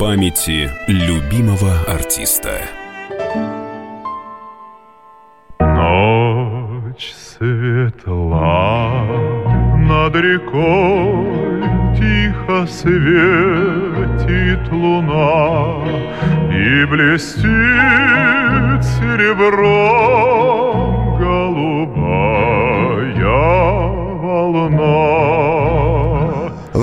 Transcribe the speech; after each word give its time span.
памяти 0.00 0.68
любимого 0.88 1.72
артиста. 1.86 2.62
Ночь 5.58 7.12
светла 7.12 9.04
над 9.76 10.16
рекой 10.16 11.60
Тихо 11.98 12.66
светит 12.66 14.72
луна 14.72 15.84
И 16.50 16.86
блестит 16.86 18.82
серебром 18.82 20.69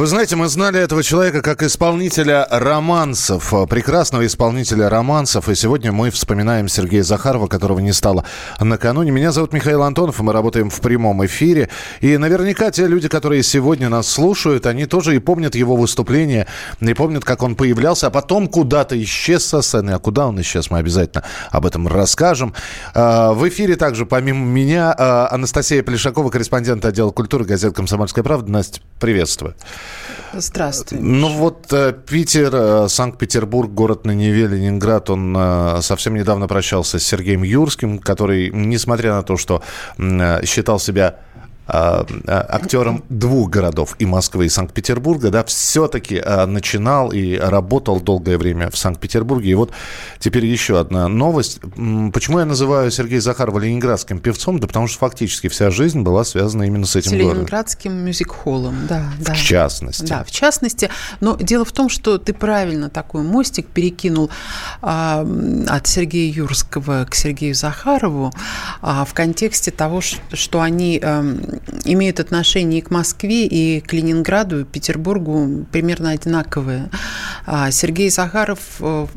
Знаете, 0.08 0.38
мы 0.38 0.48
знали 0.48 0.80
этого 0.80 1.04
человека 1.04 1.42
как 1.42 1.64
исполнителя 1.64 2.48
романсов, 2.50 3.54
э, 3.54 3.68
прекрасного 3.68 4.26
исполнителя 4.26 4.88
романсов. 4.88 5.50
И 5.50 5.56
сегодня 5.56 5.92
мы 5.92 6.12
вспоминаем 6.12 6.70
Сергея 6.70 7.04
Захарова, 7.04 7.48
которого 7.48 7.80
не 7.80 7.92
стало 7.92 8.24
накануне. 8.58 9.12
Меня 9.12 9.34
зовут 9.34 9.52
Михаил 9.52 9.84
Антонов, 9.84 10.22
и 10.22 10.24
мы 10.24 10.32
работаем 10.32 10.70
в 10.70 10.80
прямом 10.80 11.26
эфире. 11.26 11.68
И 12.00 12.16
наверняка 12.16 12.72
те 12.72 12.88
люди, 12.88 13.10
которые 13.10 13.44
сегодня 13.44 13.90
нас 13.90 14.08
слушают, 14.08 14.66
они 14.66 14.86
тоже 14.86 15.14
и 15.14 15.20
помнят 15.20 15.56
его 15.56 15.76
выступление, 15.76 16.48
и 16.80 16.94
помнят, 16.94 17.26
как 17.26 17.44
он 17.44 17.56
появлялся, 17.58 18.08
а 18.08 18.10
потом 18.10 18.48
куда-то 18.48 18.98
исчез 19.04 19.46
со 19.46 19.62
сцены. 19.62 19.92
А 19.92 20.00
куда 20.00 20.28
он 20.28 20.40
исчез, 20.40 20.72
мы 20.72 20.78
обязательно 20.78 21.26
об 21.52 21.66
этом 21.66 21.86
расскажем. 21.86 22.54
Э, 22.94 23.34
в 23.34 23.46
эфире 23.50 23.76
также, 23.76 24.06
помимо 24.06 24.46
меня, 24.46 24.96
э, 24.98 25.34
Анастасия 25.34 25.84
Плешакова, 25.84 26.30
корреспондент 26.30 26.86
отдела 26.86 27.12
культуры 27.12 27.44
газеты 27.44 27.76
«Комсомольская 27.76 28.24
правда». 28.24 28.50
Настя, 28.50 28.80
приветствую. 29.02 29.54
Здравствуй. 30.34 31.00
Ну 31.00 31.30
вот 31.30 31.72
э, 31.72 31.94
Питер, 31.94 32.52
э, 32.54 32.88
Санкт-Петербург, 32.90 33.72
город 33.72 34.06
на 34.06 34.12
Неве, 34.12 34.48
Ленинград, 34.48 35.10
он 35.10 35.36
э, 35.38 35.82
совсем 35.82 36.16
недавно 36.16 36.48
прощался 36.48 37.00
с 37.00 37.04
Сергеем 37.04 37.44
Юрским, 37.44 38.00
который, 38.00 38.52
несмотря 38.52 39.14
на 39.14 39.24
то, 39.24 39.38
что 39.38 39.62
считал 40.44 40.80
себя 40.80 41.20
актером 41.68 43.04
двух 43.10 43.50
городов, 43.50 43.96
и 44.00 44.06
Москвы, 44.06 44.46
и 44.46 44.50
Санкт-Петербурга, 44.50 45.30
да, 45.30 45.44
все-таки 45.44 46.16
э, 46.16 46.46
начинал 46.46 47.12
и 47.12 47.36
работал 47.36 48.00
долгое 48.00 48.38
время 48.38 48.70
в 48.70 48.78
Санкт-Петербурге. 48.78 49.52
И 49.52 49.54
вот 49.54 49.72
теперь 50.20 50.46
еще 50.46 50.80
одна 50.80 51.08
новость. 51.08 51.60
Почему 52.14 52.40
я 52.40 52.46
называю 52.46 52.92
Сергея 52.92 53.22
Захарова 53.22 53.60
ленинградским 53.60 54.20
певцом? 54.20 54.60
Да 54.60 54.68
потому 54.68 54.88
что 54.88 55.00
фактически 55.00 55.48
вся 55.48 55.70
жизнь 55.70 56.02
была 56.02 56.24
связана 56.24 56.64
именно 56.64 56.86
с 56.86 56.96
этим 56.96 57.12
с 57.12 57.14
городом. 57.14 57.36
ленинградским 57.36 57.94
мюзик-холлом, 57.94 58.88
да, 58.88 59.04
да. 59.20 59.34
В 59.34 59.38
частности. 59.38 60.06
Да, 60.06 60.24
в 60.24 60.32
частности. 60.32 60.90
Но 61.20 61.36
дело 61.36 61.66
в 61.66 61.72
том, 61.72 61.90
что 61.90 62.18
ты 62.18 62.34
правильно 62.34 62.90
такой 62.90 63.24
мостик 63.24 63.68
перекинул 63.68 64.30
а, 64.82 65.26
от 65.68 65.88
Сергея 65.88 66.32
Юрского 66.32 67.06
к 67.10 67.16
Сергею 67.16 67.56
Захарову 67.56 68.32
а, 68.82 69.06
в 69.06 69.14
контексте 69.14 69.72
того, 69.72 70.02
что 70.02 70.62
они 70.62 71.00
а, 71.04 71.26
имеют 71.86 72.20
отношение 72.20 72.80
и 72.80 72.82
к 72.82 72.92
Москве, 72.92 73.46
и 73.46 73.82
к 73.82 73.94
Ленинграду, 73.94 74.62
и 74.62 74.64
Петербургу 74.64 75.66
примерно 75.72 76.12
одинаковые. 76.12 76.90
А 77.46 77.72
Сергей 77.72 78.10
Захаров 78.10 78.60
э, 78.80 79.08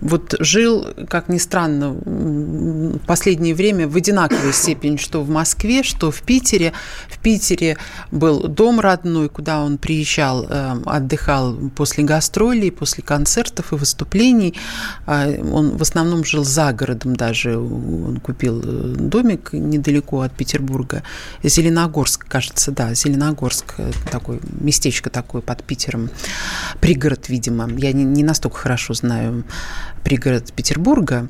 вот 0.00 0.34
жил, 0.40 0.86
как 1.08 1.28
ни 1.28 1.38
странно, 1.38 1.90
в 1.90 2.98
последнее 3.06 3.54
время 3.54 3.88
в 3.88 3.96
одинаковой 3.96 4.52
степени, 4.52 4.96
что 4.96 5.22
в 5.22 5.30
Москве, 5.30 5.82
что 5.82 6.10
в 6.10 6.22
Питере. 6.22 6.72
В 7.08 7.18
Питере 7.18 7.76
был 8.10 8.48
дом 8.48 8.80
родной, 8.80 9.28
куда 9.28 9.62
он 9.62 9.78
приезжал, 9.78 10.46
э, 10.48 10.76
отдыхал 10.84 11.56
после 11.76 12.04
гастролей, 12.04 12.70
после 12.70 13.02
концертов 13.02 13.72
и 13.72 13.76
выступлений. 13.76 14.54
А 15.06 15.28
он 15.52 15.76
в 15.76 15.82
основном 15.82 16.24
жил 16.24 16.44
за 16.44 16.72
городом 16.72 17.16
даже. 17.16 17.56
Он 17.56 18.18
купил 18.18 18.60
э, 18.64 18.94
домик 18.98 19.52
недалеко 19.52 20.22
от 20.22 20.32
Петербурга. 20.34 21.02
Зеленогорск, 21.54 22.26
кажется, 22.26 22.72
да, 22.72 22.94
Зеленогорск, 22.94 23.74
э, 23.78 23.92
такое 24.10 24.40
местечко 24.60 25.08
такое 25.08 25.40
под 25.40 25.62
Питером, 25.62 26.10
пригород, 26.80 27.28
видимо. 27.28 27.70
Я 27.78 27.92
не, 27.92 28.02
не 28.02 28.24
настолько 28.24 28.56
хорошо 28.56 28.94
знаю 28.94 29.44
пригород 30.02 30.52
Петербурга. 30.52 31.28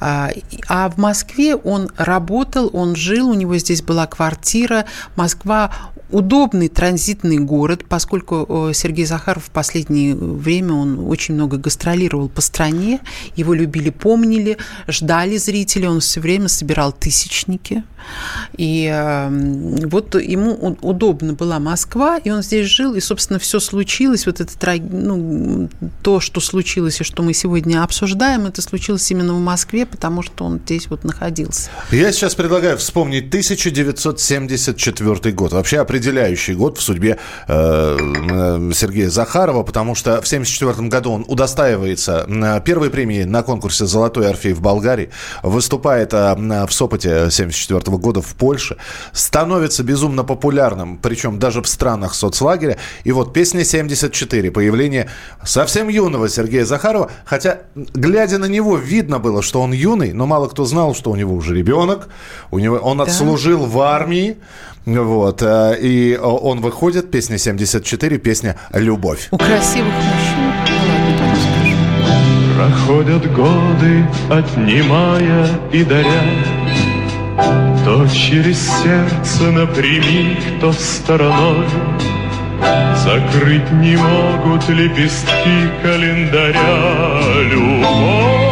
А, 0.00 0.30
а 0.66 0.88
в 0.88 0.96
Москве 0.96 1.56
он 1.56 1.90
работал, 1.98 2.70
он 2.72 2.96
жил, 2.96 3.28
у 3.28 3.34
него 3.34 3.58
здесь 3.58 3.82
была 3.82 4.06
квартира. 4.06 4.86
Москва 5.14 5.70
удобный 6.12 6.68
транзитный 6.68 7.38
город, 7.38 7.84
поскольку 7.88 8.46
э, 8.48 8.72
Сергей 8.74 9.06
Захаров 9.06 9.44
в 9.44 9.50
последнее 9.50 10.14
время 10.14 10.74
он 10.74 11.08
очень 11.08 11.34
много 11.34 11.56
гастролировал 11.56 12.28
по 12.28 12.40
стране, 12.40 13.00
его 13.36 13.54
любили, 13.54 13.90
помнили, 13.90 14.58
ждали 14.88 15.36
зрители, 15.36 15.86
он 15.86 16.00
все 16.00 16.20
время 16.20 16.48
собирал 16.48 16.92
тысячники. 16.92 17.84
И 18.56 18.86
эм, 18.86 19.88
вот 19.88 20.14
ему 20.14 20.76
удобно 20.80 21.34
была 21.34 21.58
Москва, 21.58 22.18
и 22.18 22.30
он 22.30 22.42
здесь 22.42 22.66
жил, 22.66 22.94
и, 22.94 23.00
собственно, 23.00 23.38
все 23.38 23.60
случилось, 23.60 24.26
вот 24.26 24.40
это 24.40 24.52
ну, 24.90 25.68
то, 26.02 26.20
что 26.20 26.40
случилось, 26.40 27.00
и 27.00 27.04
что 27.04 27.22
мы 27.22 27.34
сегодня 27.34 27.82
обсуждаем, 27.82 28.46
это 28.46 28.62
случилось 28.62 29.10
именно 29.10 29.34
в 29.34 29.40
Москве, 29.40 29.86
потому 29.86 30.22
что 30.22 30.44
он 30.44 30.60
здесь 30.64 30.88
вот 30.88 31.04
находился. 31.04 31.70
Я 31.90 32.12
сейчас 32.12 32.34
предлагаю 32.34 32.78
вспомнить 32.78 33.28
1974 33.28 35.34
год. 35.34 35.52
Вообще 35.52 35.78
определяющий 36.00 36.54
год 36.54 36.78
в 36.78 36.82
судьбе 36.82 37.18
э, 37.46 37.96
Сергея 38.74 39.10
Захарова, 39.10 39.62
потому 39.62 39.94
что 39.94 40.12
в 40.12 40.26
1974 40.26 40.88
году 40.88 41.12
он 41.12 41.24
удостаивается 41.28 42.26
первой 42.64 42.88
премии 42.88 43.24
на 43.24 43.42
конкурсе 43.42 43.84
«Золотой 43.84 44.30
Орфей» 44.30 44.54
в 44.54 44.62
Болгарии, 44.62 45.10
выступает 45.42 46.14
э, 46.14 46.34
в 46.34 46.72
Сопоте 46.72 47.10
1974 47.10 47.98
года 47.98 48.22
в 48.22 48.34
Польше, 48.34 48.76
становится 49.12 49.82
безумно 49.82 50.24
популярным, 50.24 50.96
причем 50.96 51.38
даже 51.38 51.60
в 51.60 51.68
странах 51.68 52.14
соцлагеря. 52.14 52.78
И 53.04 53.12
вот 53.12 53.34
песня 53.34 53.62
74, 53.62 54.50
появление 54.50 55.10
совсем 55.44 55.88
юного 55.88 56.30
Сергея 56.30 56.64
Захарова, 56.64 57.10
хотя, 57.26 57.58
глядя 57.74 58.38
на 58.38 58.46
него, 58.46 58.78
видно 58.78 59.18
было, 59.18 59.42
что 59.42 59.60
он 59.60 59.72
юный, 59.72 60.14
но 60.14 60.26
мало 60.26 60.48
кто 60.48 60.64
знал, 60.64 60.94
что 60.94 61.10
у 61.10 61.16
него 61.16 61.34
уже 61.34 61.54
ребенок, 61.54 62.08
у 62.50 62.58
него, 62.58 62.76
он 62.76 62.98
да. 62.98 63.04
отслужил 63.04 63.66
в 63.66 63.78
армии, 63.80 64.38
вот. 64.86 65.42
Э, 65.42 65.76
и 65.80 66.16
он 66.16 66.60
выходит, 66.60 67.10
песня 67.10 67.38
74, 67.38 68.18
песня 68.18 68.56
«Любовь». 68.72 69.28
У 69.30 69.38
красивых 69.38 69.92
мужчин. 69.94 70.50
Проходят 72.56 73.32
годы, 73.32 74.06
отнимая 74.28 75.48
и 75.72 75.82
даря 75.82 76.22
То 77.86 78.06
через 78.08 78.60
сердце 78.60 79.50
напрямик, 79.50 80.38
то 80.60 80.70
стороной 80.72 81.66
Закрыть 83.02 83.70
не 83.72 83.96
могут 83.96 84.68
лепестки 84.68 85.70
календаря 85.82 87.22
Любовь 87.50 88.49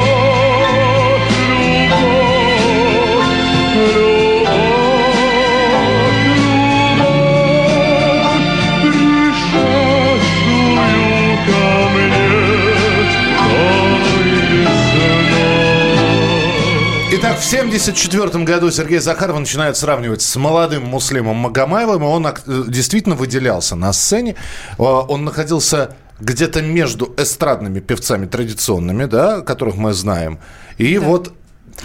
в 17.38 17.46
1974 17.46 18.44
году 18.44 18.70
Сергей 18.70 18.98
Захаров 18.98 19.38
начинает 19.38 19.76
сравнивать 19.76 20.22
с 20.22 20.36
молодым 20.36 20.84
Муслимом 20.84 21.36
Магомаевым, 21.36 22.02
и 22.02 22.06
он 22.06 22.26
э, 22.26 22.34
действительно 22.66 23.14
выделялся 23.14 23.76
на 23.76 23.92
сцене. 23.92 24.34
Э, 24.76 24.82
он 24.82 25.24
находился 25.24 25.96
где-то 26.18 26.62
между 26.62 27.14
эстрадными 27.16 27.78
певцами 27.78 28.26
традиционными, 28.26 29.04
да, 29.04 29.42
которых 29.42 29.76
мы 29.76 29.92
знаем, 29.92 30.40
и 30.78 30.98
да. 30.98 31.06
вот 31.06 31.32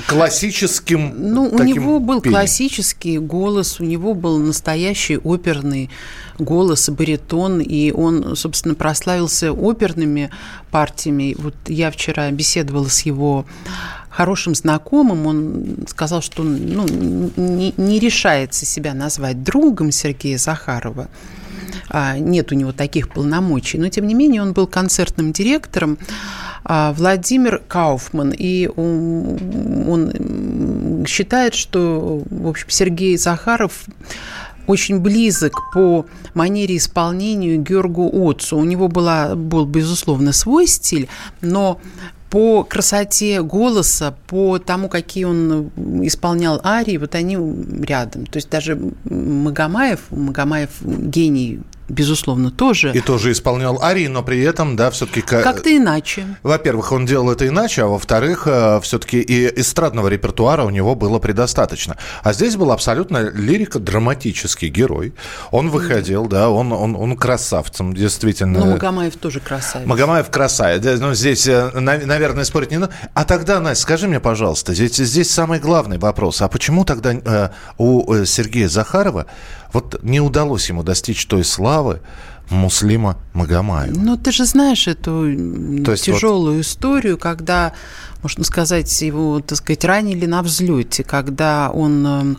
классическим. 0.08 1.14
Ну, 1.18 1.50
у 1.50 1.64
него 1.64 2.00
был 2.00 2.20
пением. 2.20 2.40
классический 2.40 3.20
голос, 3.20 3.80
у 3.80 3.84
него 3.84 4.16
был 4.16 4.40
настоящий 4.40 5.18
оперный 5.18 5.90
голос, 6.40 6.90
баритон, 6.90 7.60
и 7.60 7.92
он, 7.92 8.36
собственно, 8.36 8.76
прославился 8.76 9.52
оперными 9.52 10.32
партиями. 10.72 11.36
Вот 11.38 11.56
я 11.68 11.92
вчера 11.92 12.32
беседовала 12.32 12.88
с 12.88 13.02
его 13.02 13.46
хорошим 14.14 14.54
знакомым, 14.54 15.26
он 15.26 15.78
сказал, 15.88 16.22
что 16.22 16.44
ну, 16.44 16.86
не, 16.88 17.74
не 17.76 18.00
решается 18.00 18.66
себя 18.66 18.94
назвать 18.94 19.44
другом 19.44 19.92
Сергея 19.92 20.38
Захарова. 20.38 21.10
А, 21.90 22.20
нет 22.20 22.52
у 22.52 22.56
него 22.56 22.72
таких 22.72 23.10
полномочий, 23.10 23.80
но 23.80 23.90
тем 23.90 24.08
не 24.08 24.14
менее 24.14 24.44
он 24.44 24.54
был 24.54 24.68
концертным 24.68 25.34
директором. 25.34 25.98
А, 26.64 26.94
Владимир 26.94 27.64
Кауфман, 27.68 28.34
и 28.38 28.68
он 28.68 30.14
считает, 31.08 31.56
что, 31.56 32.22
в 32.30 32.48
общем, 32.48 32.70
Сергей 32.70 33.18
Захаров 33.18 33.86
очень 34.68 35.00
близок 35.00 35.54
по 35.74 36.06
манере 36.36 36.78
исполнению 36.78 37.62
Георгу 37.62 38.30
Отцу. 38.30 38.58
У 38.58 38.64
него 38.64 38.88
была, 38.88 39.36
был, 39.36 39.66
безусловно, 39.66 40.32
свой 40.32 40.68
стиль, 40.68 41.10
но 41.42 41.82
по 42.34 42.64
красоте 42.64 43.44
голоса, 43.44 44.16
по 44.26 44.58
тому, 44.58 44.90
какие 44.90 45.26
он 45.26 45.70
исполнял 46.02 46.60
арии, 46.64 46.98
вот 46.98 47.14
они 47.14 47.38
рядом. 47.84 48.26
То 48.26 48.38
есть 48.38 48.50
даже 48.50 48.76
Магомаев, 49.04 50.00
Магомаев 50.10 50.82
гений 50.82 51.60
безусловно, 51.90 52.52
тоже. 52.52 52.92
И 52.94 53.02
тоже 53.02 53.32
исполнял 53.32 53.82
арии, 53.82 54.08
но 54.08 54.24
при 54.24 54.42
этом, 54.42 54.76
да, 54.76 54.92
все-таки... 54.92 55.22
Как-то 55.22 55.76
иначе. 55.76 56.26
Во-первых, 56.44 56.92
он 56.92 57.06
делал 57.06 57.32
это 57.32 57.48
иначе, 57.48 57.84
а 57.84 57.88
во-вторых, 57.88 58.44
э, 58.46 58.80
все-таки 58.82 59.22
и 59.22 59.60
эстрадного 59.60 60.08
репертуара 60.08 60.64
у 60.64 60.70
него 60.70 60.96
было 60.96 61.20
предостаточно. 61.20 61.98
А 62.24 62.34
здесь 62.34 62.56
был 62.56 62.72
абсолютно 62.72 63.30
лирико-драматический 63.30 64.70
герой. 64.70 65.14
Он 65.52 65.70
выходил, 65.70 66.28
да, 66.28 66.50
он, 66.50 66.72
он, 66.72 66.96
он 66.96 67.18
красавцем, 67.18 67.94
действительно. 67.94 68.60
Ну, 68.60 68.72
Магомаев 68.72 69.16
тоже 69.18 69.40
красавец. 69.40 69.88
Магомаев 69.88 70.30
красавец. 70.30 71.00
Ну, 71.00 71.14
здесь, 71.14 71.48
э, 71.48 71.72
наверное, 71.80 72.44
спорить 72.44 72.72
не 72.72 72.78
надо. 72.78 72.94
А 73.14 73.26
тогда, 73.26 73.60
Настя, 73.60 73.84
скажи 73.84 74.08
мне, 74.08 74.20
пожалуйста, 74.20 74.74
здесь, 74.74 74.96
здесь 74.96 75.32
самый 75.32 75.60
главный 75.60 75.98
вопрос. 75.98 76.42
А 76.42 76.48
почему 76.48 76.86
тогда 76.86 77.14
э, 77.14 77.50
у 77.78 78.26
Сергея 78.26 78.68
Захарова 78.68 79.26
вот 79.74 80.02
не 80.04 80.22
удалось 80.22 80.70
ему 80.70 80.84
достичь 80.84 81.26
той 81.26 81.44
славы, 81.44 82.00
Муслима 82.50 83.18
Магомаева. 83.34 83.98
Ну, 83.98 84.18
ты 84.18 84.32
же 84.32 84.46
знаешь 84.46 84.88
эту 84.88 85.84
То 85.84 85.96
тяжелую 85.96 86.58
вот... 86.58 86.66
историю, 86.66 87.18
когда, 87.18 87.74
можно 88.22 88.44
сказать, 88.44 89.02
его, 89.02 89.40
так 89.40 89.58
сказать, 89.58 89.86
ранили 89.86 90.26
на 90.26 90.42
взлете, 90.44 91.04
когда 91.04 91.72
он 91.72 92.06
эм, 92.06 92.38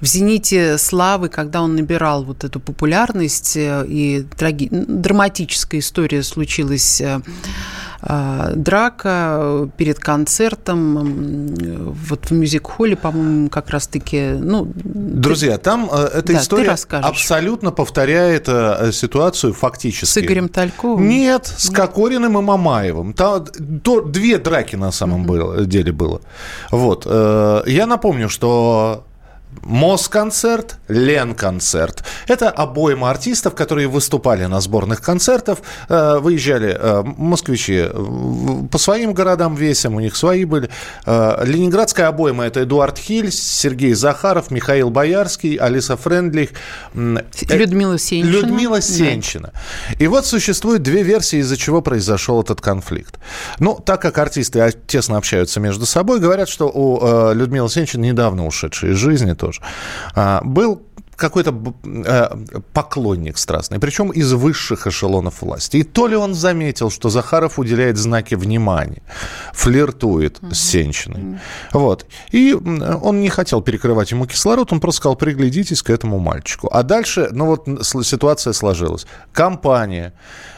в 0.00 0.06
зените 0.06 0.78
славы, 0.78 1.28
когда 1.28 1.62
он 1.62 1.76
набирал 1.76 2.24
вот 2.24 2.44
эту 2.44 2.60
популярность, 2.60 3.56
э, 3.56 3.84
и 3.88 4.26
траги... 4.36 4.68
драматическая 4.70 5.80
история 5.80 6.22
случилась 6.22 7.00
э, 7.00 7.20
драка 8.00 9.68
перед 9.76 9.98
концертом 9.98 11.48
вот 12.08 12.26
в 12.26 12.32
мюзик-холле, 12.32 12.96
по-моему, 12.96 13.48
как 13.48 13.70
раз-таки... 13.70 14.34
Ну, 14.38 14.70
Друзья, 14.74 15.58
ты... 15.58 15.64
там 15.64 15.90
э, 15.92 16.08
эта 16.14 16.32
да, 16.34 16.38
история 16.40 16.76
абсолютно 16.90 17.72
повторяет 17.72 18.44
э, 18.48 18.92
ситуацию 18.92 19.52
фактически. 19.52 20.06
С 20.06 20.18
Игорем 20.18 20.48
Тальковым? 20.48 21.08
Нет, 21.08 21.52
с 21.56 21.70
Кокориным 21.70 22.38
и 22.38 22.42
Мамаевым. 22.42 23.14
Там 23.14 23.46
то, 23.82 24.00
две 24.00 24.38
драки 24.38 24.76
на 24.76 24.92
самом 24.92 25.26
mm-hmm. 25.26 25.64
деле 25.66 25.92
было. 25.92 26.20
Вот. 26.70 27.04
Э, 27.06 27.62
я 27.66 27.86
напомню, 27.86 28.28
что 28.28 29.07
Москонцерт, 29.68 30.78
Ленконцерт. 30.88 32.02
Это 32.26 32.48
обойма 32.48 33.10
артистов, 33.10 33.54
которые 33.54 33.86
выступали 33.86 34.46
на 34.46 34.62
сборных 34.62 35.02
концертах. 35.02 35.58
Э, 35.90 36.18
выезжали 36.18 36.74
э, 36.74 37.02
москвичи 37.04 37.84
по 38.70 38.78
своим 38.78 39.12
городам 39.12 39.54
весим, 39.54 39.94
у 39.94 40.00
них 40.00 40.16
свои 40.16 40.46
были. 40.46 40.70
Э, 41.04 41.44
ленинградская 41.44 42.08
обойма– 42.08 42.44
это 42.46 42.62
Эдуард 42.62 42.96
Хиль, 42.96 43.30
Сергей 43.30 43.92
Захаров, 43.92 44.50
Михаил 44.50 44.88
Боярский, 44.88 45.56
Алиса 45.56 45.98
Френдлих. 45.98 46.50
Людмила 46.94 47.98
Сенчина. 47.98 48.30
Людмила 48.30 48.80
Сенчина. 48.80 49.52
Да. 49.52 49.94
И 49.98 50.06
вот 50.06 50.24
существует 50.24 50.82
две 50.82 51.02
версии, 51.02 51.40
из-за 51.40 51.58
чего 51.58 51.82
произошел 51.82 52.40
этот 52.40 52.62
конфликт. 52.62 53.18
Ну, 53.58 53.78
так 53.84 54.00
как 54.00 54.16
артисты 54.16 54.72
тесно 54.86 55.18
общаются 55.18 55.60
между 55.60 55.84
собой, 55.84 56.20
говорят, 56.20 56.48
что 56.48 56.68
у 56.68 57.34
Людмилы 57.34 57.68
Сенчина 57.68 58.04
недавно 58.04 58.46
ушедшей 58.46 58.92
из 58.92 58.96
жизни, 58.96 59.34
тоже. 59.34 59.57
А, 60.14 60.40
был 60.44 60.82
какой-то 61.18 61.52
э, 61.84 62.28
поклонник 62.72 63.38
страстный, 63.38 63.80
причем 63.80 64.10
из 64.10 64.32
высших 64.32 64.86
эшелонов 64.86 65.42
власти. 65.42 65.78
И 65.78 65.82
то 65.82 66.06
ли 66.06 66.16
он 66.16 66.34
заметил, 66.34 66.90
что 66.90 67.08
Захаров 67.10 67.58
уделяет 67.58 67.96
знаки 67.96 68.36
внимания, 68.36 69.02
флиртует 69.52 70.38
mm-hmm. 70.38 70.54
с 70.54 70.58
Сенчиной. 70.58 71.20
Mm-hmm. 71.20 71.38
Вот. 71.72 72.06
И 72.30 72.54
он 72.54 73.20
не 73.20 73.30
хотел 73.30 73.60
перекрывать 73.62 74.12
ему 74.12 74.26
кислород, 74.26 74.72
он 74.72 74.80
просто 74.80 74.98
сказал, 74.98 75.16
приглядитесь 75.16 75.82
к 75.82 75.90
этому 75.90 76.20
мальчику. 76.20 76.68
А 76.72 76.84
дальше, 76.84 77.28
ну 77.32 77.46
вот 77.46 77.66
ситуация 77.84 78.52
сложилась. 78.52 79.06
Компания, 79.32 80.12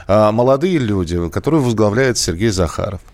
э, 0.08 0.30
молодые 0.30 0.76
люди, 0.76 1.30
которые 1.30 1.62
возглавляет 1.62 2.18
Сергей 2.18 2.50
Захаров– 2.50 3.00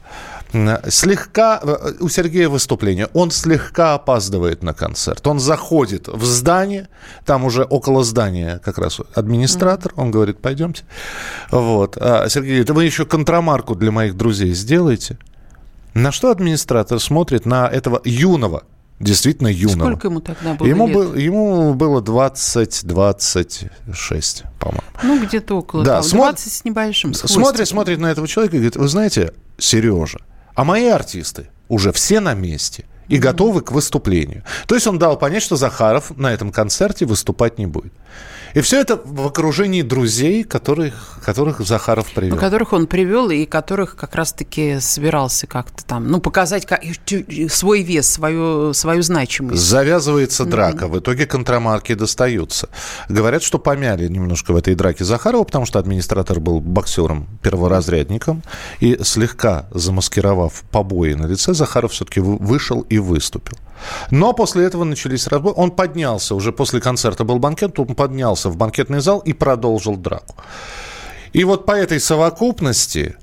слегка, 0.88 1.60
э, 1.62 1.92
у 2.00 2.08
Сергея 2.08 2.48
выступление, 2.48 3.08
он 3.14 3.30
слегка 3.30 3.94
опаздывает 3.94 4.62
на 4.62 4.74
концерт. 4.74 5.26
Он 5.26 5.40
заходит 5.40 6.08
в 6.08 6.24
здание, 6.24 6.88
там 7.24 7.44
уже 7.44 7.64
около 7.64 8.04
здания 8.04 8.60
как 8.64 8.78
раз 8.78 9.00
администратор, 9.14 9.92
он 9.96 10.10
говорит, 10.10 10.40
пойдемте. 10.40 10.84
Вот. 11.50 11.96
А 12.00 12.28
Сергей 12.28 12.50
говорит, 12.50 12.70
вы 12.70 12.84
еще 12.84 13.06
контрамарку 13.06 13.74
для 13.74 13.90
моих 13.90 14.16
друзей 14.16 14.54
сделаете? 14.54 15.18
На 15.94 16.12
что 16.12 16.30
администратор 16.30 17.00
смотрит 17.00 17.46
на 17.46 17.68
этого 17.68 18.00
юного 18.04 18.64
действительно 19.00 19.48
юного. 19.48 19.90
Сколько 19.90 20.08
ему 20.08 20.20
тогда 20.20 20.54
было 20.54 20.66
ему 20.66 20.86
лет? 20.86 20.96
Был, 20.96 21.14
ему 21.14 21.74
было 21.74 22.00
20-26, 22.00 24.44
по-моему. 24.58 24.82
Ну, 25.02 25.22
где-то 25.24 25.58
около 25.58 25.84
да, 25.84 26.00
того, 26.02 26.16
20 26.16 26.52
с 26.52 26.64
небольшим. 26.64 27.12
С 27.14 27.26
смотрит, 27.26 27.68
смотрит 27.68 27.98
на 27.98 28.06
этого 28.06 28.26
человека 28.26 28.56
и 28.56 28.60
говорит, 28.60 28.76
вы 28.76 28.88
знаете, 28.88 29.34
Сережа, 29.58 30.20
а 30.56 30.64
мои 30.64 30.88
артисты 30.88 31.48
уже 31.68 31.92
все 31.92 32.18
на 32.18 32.34
месте 32.34 32.86
и 33.08 33.18
готовы 33.18 33.60
к 33.60 33.70
выступлению. 33.70 34.42
То 34.66 34.74
есть 34.74 34.86
он 34.86 34.98
дал 34.98 35.16
понять, 35.16 35.42
что 35.42 35.54
Захаров 35.54 36.16
на 36.16 36.32
этом 36.32 36.50
концерте 36.50 37.04
выступать 37.06 37.58
не 37.58 37.66
будет. 37.66 37.92
И 38.56 38.62
все 38.62 38.80
это 38.80 38.98
в 39.04 39.26
окружении 39.26 39.82
друзей, 39.82 40.42
которых, 40.42 41.18
которых 41.22 41.60
Захаров 41.60 42.10
привел. 42.14 42.36
Ну, 42.36 42.40
которых 42.40 42.72
он 42.72 42.86
привел 42.86 43.28
и 43.28 43.44
которых 43.44 43.96
как 43.96 44.14
раз-таки 44.14 44.80
собирался 44.80 45.46
как-то 45.46 45.84
там, 45.84 46.08
ну, 46.08 46.22
показать 46.22 46.64
как, 46.64 46.80
свой 47.50 47.82
вес, 47.82 48.08
свою, 48.08 48.72
свою 48.72 49.02
значимость. 49.02 49.60
Завязывается 49.60 50.46
драка. 50.46 50.86
Mm-hmm. 50.86 50.90
В 50.90 50.98
итоге 51.00 51.26
контрамарки 51.26 51.92
достаются. 51.92 52.70
Говорят, 53.10 53.42
что 53.42 53.58
помяли 53.58 54.08
немножко 54.08 54.54
в 54.54 54.56
этой 54.56 54.74
драке 54.74 55.04
Захарова, 55.04 55.44
потому 55.44 55.66
что 55.66 55.78
администратор 55.78 56.40
был 56.40 56.60
боксером, 56.60 57.28
перворазрядником. 57.42 58.42
И 58.80 58.98
слегка 59.02 59.66
замаскировав 59.70 60.62
побои 60.70 61.12
на 61.12 61.26
лице, 61.26 61.52
Захаров 61.52 61.92
все-таки 61.92 62.20
вышел 62.20 62.80
и 62.88 62.98
выступил. 62.98 63.58
Но 64.10 64.32
после 64.32 64.64
этого 64.64 64.84
начались 64.84 65.26
разборы. 65.26 65.54
Он 65.56 65.70
поднялся, 65.70 66.34
уже 66.34 66.52
после 66.52 66.80
концерта 66.80 67.24
был 67.24 67.38
банкет, 67.38 67.78
он 67.78 67.94
поднялся 67.94 68.48
в 68.48 68.56
банкетный 68.56 69.00
зал 69.00 69.18
и 69.20 69.32
продолжил 69.32 69.96
драку. 69.96 70.36
И 71.32 71.44
вот 71.44 71.66
по 71.66 71.72
этой 71.72 72.00
совокупности 72.00 73.16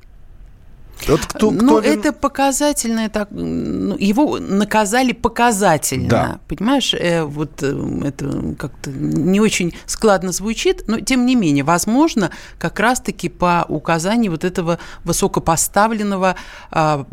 вот 1.08 1.26
кто, 1.26 1.52
кто 1.52 1.66
ну, 1.66 1.80
это 1.80 2.14
показательно, 2.14 3.02
это, 3.02 3.28
ну, 3.32 3.98
его 3.98 4.40
наказали 4.40 5.12
показательно, 5.12 6.10
да. 6.10 6.40
понимаешь? 6.48 6.94
Э, 6.94 7.24
вот 7.24 7.62
э, 7.62 8.02
это 8.06 8.56
как-то 8.58 8.90
не 8.90 9.42
очень 9.42 9.74
складно 9.86 10.32
звучит, 10.32 10.84
но 10.88 11.00
тем 11.00 11.26
не 11.26 11.36
менее, 11.36 11.64
возможно, 11.64 12.32
как 12.58 12.80
раз-таки 12.80 13.30
по 13.30 13.66
указанию 13.68 14.32
вот 14.32 14.44
этого 14.44 14.80
высокопоставленного 15.04 16.36
э, 16.72 17.04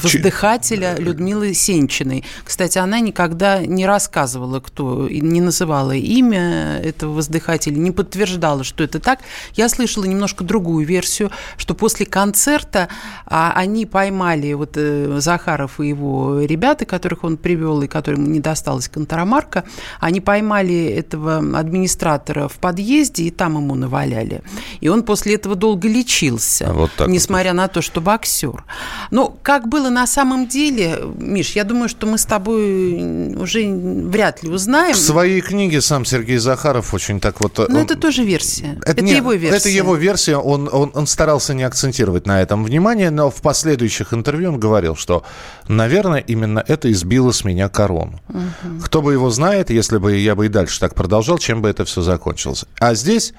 воздыхателя 0.00 0.96
Ч... 0.96 1.02
Людмилы 1.02 1.54
Сенчиной. 1.54 2.24
Кстати, 2.44 2.78
она 2.78 3.00
никогда 3.00 3.58
не 3.58 3.86
рассказывала, 3.86 4.60
кто, 4.60 5.08
не 5.08 5.40
называла 5.40 5.92
имя 5.92 6.80
этого 6.82 7.12
воздыхателя, 7.14 7.76
не 7.76 7.90
подтверждала, 7.90 8.64
что 8.64 8.84
это 8.84 9.00
так. 9.00 9.20
Я 9.54 9.68
слышала 9.68 10.04
немножко 10.04 10.44
другую 10.44 10.86
версию, 10.86 11.30
что 11.56 11.74
после 11.74 12.06
концерта 12.12 12.88
а, 13.26 13.52
они 13.56 13.86
поймали 13.86 14.52
вот 14.52 14.72
э, 14.76 15.16
Захаров 15.20 15.80
и 15.80 15.88
его 15.88 16.42
ребята, 16.42 16.84
которых 16.84 17.24
он 17.24 17.38
привел 17.38 17.80
и 17.80 17.86
которым 17.86 18.30
не 18.30 18.38
досталась 18.38 18.88
контрамарка, 18.88 19.64
они 19.98 20.20
поймали 20.20 20.84
этого 20.84 21.38
администратора 21.58 22.48
в 22.48 22.58
подъезде 22.58 23.24
и 23.24 23.30
там 23.30 23.56
ему 23.56 23.74
наваляли. 23.74 24.42
И 24.80 24.88
он 24.88 25.04
после 25.04 25.36
этого 25.36 25.54
долго 25.54 25.88
лечился, 25.88 26.68
а 26.68 26.72
вот 26.74 26.90
так 26.96 27.08
несмотря 27.08 27.52
вот. 27.52 27.56
на 27.56 27.68
то, 27.68 27.80
что 27.80 28.02
боксер. 28.02 28.62
Но 29.10 29.34
как 29.42 29.68
было 29.68 29.88
на 29.88 30.06
самом 30.06 30.46
деле, 30.46 30.98
Миш, 31.16 31.52
я 31.52 31.64
думаю, 31.64 31.88
что 31.88 32.06
мы 32.06 32.18
с 32.18 32.26
тобой 32.26 33.34
уже 33.36 33.66
вряд 33.66 34.42
ли 34.42 34.50
узнаем. 34.50 34.94
В 34.94 34.98
своей 34.98 35.40
книге 35.40 35.80
сам 35.80 36.04
Сергей 36.04 36.36
Захаров 36.36 36.92
очень 36.92 37.20
так 37.20 37.40
вот... 37.40 37.58
Он... 37.58 37.74
это 37.74 37.96
тоже 37.96 38.22
версия. 38.22 38.76
Это, 38.82 38.92
это 38.92 39.02
нет, 39.02 39.16
его 39.16 39.32
версия. 39.32 39.56
Это 39.56 39.68
его 39.70 39.96
версия. 39.96 40.36
Он, 40.36 40.68
он, 40.70 40.90
он 40.92 41.06
старался 41.06 41.54
не 41.54 41.62
акцентировать 41.62 42.01
акцентировать 42.02 42.26
на 42.26 42.42
этом 42.42 42.64
внимание, 42.64 43.10
но 43.10 43.30
в 43.30 43.40
последующих 43.42 44.12
интервью 44.12 44.50
он 44.50 44.60
говорил, 44.60 44.96
что, 44.96 45.22
наверное, 45.68 46.20
именно 46.20 46.62
это 46.66 46.90
избило 46.90 47.32
с 47.32 47.44
меня 47.44 47.68
корону. 47.68 48.20
Угу. 48.28 48.82
Кто 48.84 49.02
бы 49.02 49.12
его 49.12 49.30
знает, 49.30 49.70
если 49.70 49.98
бы 49.98 50.16
я 50.16 50.34
бы 50.34 50.46
и 50.46 50.48
дальше 50.48 50.80
так 50.80 50.94
продолжал, 50.94 51.38
чем 51.38 51.62
бы 51.62 51.68
это 51.68 51.84
все 51.84 52.02
закончилось. 52.02 52.64
А 52.78 52.94
здесь 52.94 53.32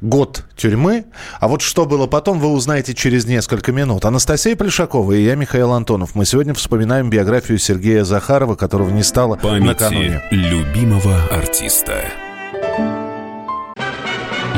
год 0.00 0.44
тюрьмы. 0.56 1.04
А 1.40 1.48
вот 1.48 1.62
что 1.62 1.86
было 1.86 2.06
потом, 2.06 2.40
вы 2.40 2.48
узнаете 2.48 2.94
через 2.94 3.24
несколько 3.26 3.72
минут. 3.72 4.04
Анастасия 4.04 4.56
Плешакова 4.56 5.12
и 5.12 5.22
я, 5.22 5.36
Михаил 5.36 5.72
Антонов. 5.72 6.14
Мы 6.14 6.24
сегодня 6.24 6.52
вспоминаем 6.54 7.08
биографию 7.08 7.58
Сергея 7.58 8.04
Захарова, 8.04 8.56
которого 8.56 8.90
не 8.90 9.02
стало 9.02 9.36
Памяти 9.36 9.66
накануне. 9.66 10.22
любимого 10.30 11.16
артиста. 11.30 12.04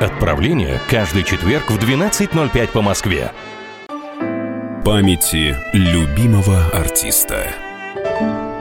Отправление 0.00 0.80
каждый 0.90 1.22
четверг 1.22 1.70
в 1.70 1.78
12.05 1.78 2.68
по 2.72 2.82
Москве. 2.82 3.30
Памяти 4.84 5.56
любимого 5.72 6.66
артиста. 6.72 7.46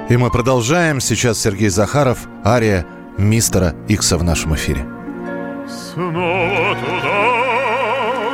И 0.10 0.18
мы 0.18 0.30
продолжаем. 0.30 1.00
Сейчас 1.00 1.40
Сергей 1.40 1.70
Захаров, 1.70 2.28
ария 2.46 2.86
мистера 3.18 3.74
Икса 3.88 4.20
в 4.20 4.24
нашем 4.24 4.54
эфире. 4.54 4.86
Снова 5.68 6.76
туда, 6.76 7.18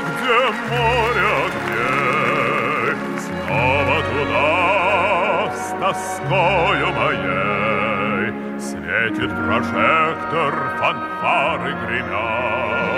где 0.03 0.39
море 0.69 1.25
огней, 1.45 2.95
Снова 3.23 3.97
туда, 4.11 5.53
с 5.55 5.69
тоскою 5.79 6.87
моей. 6.93 8.59
Светит 8.59 9.29
прожектор, 9.29 10.51
фанфары 10.79 11.71
гремят. 11.87 12.88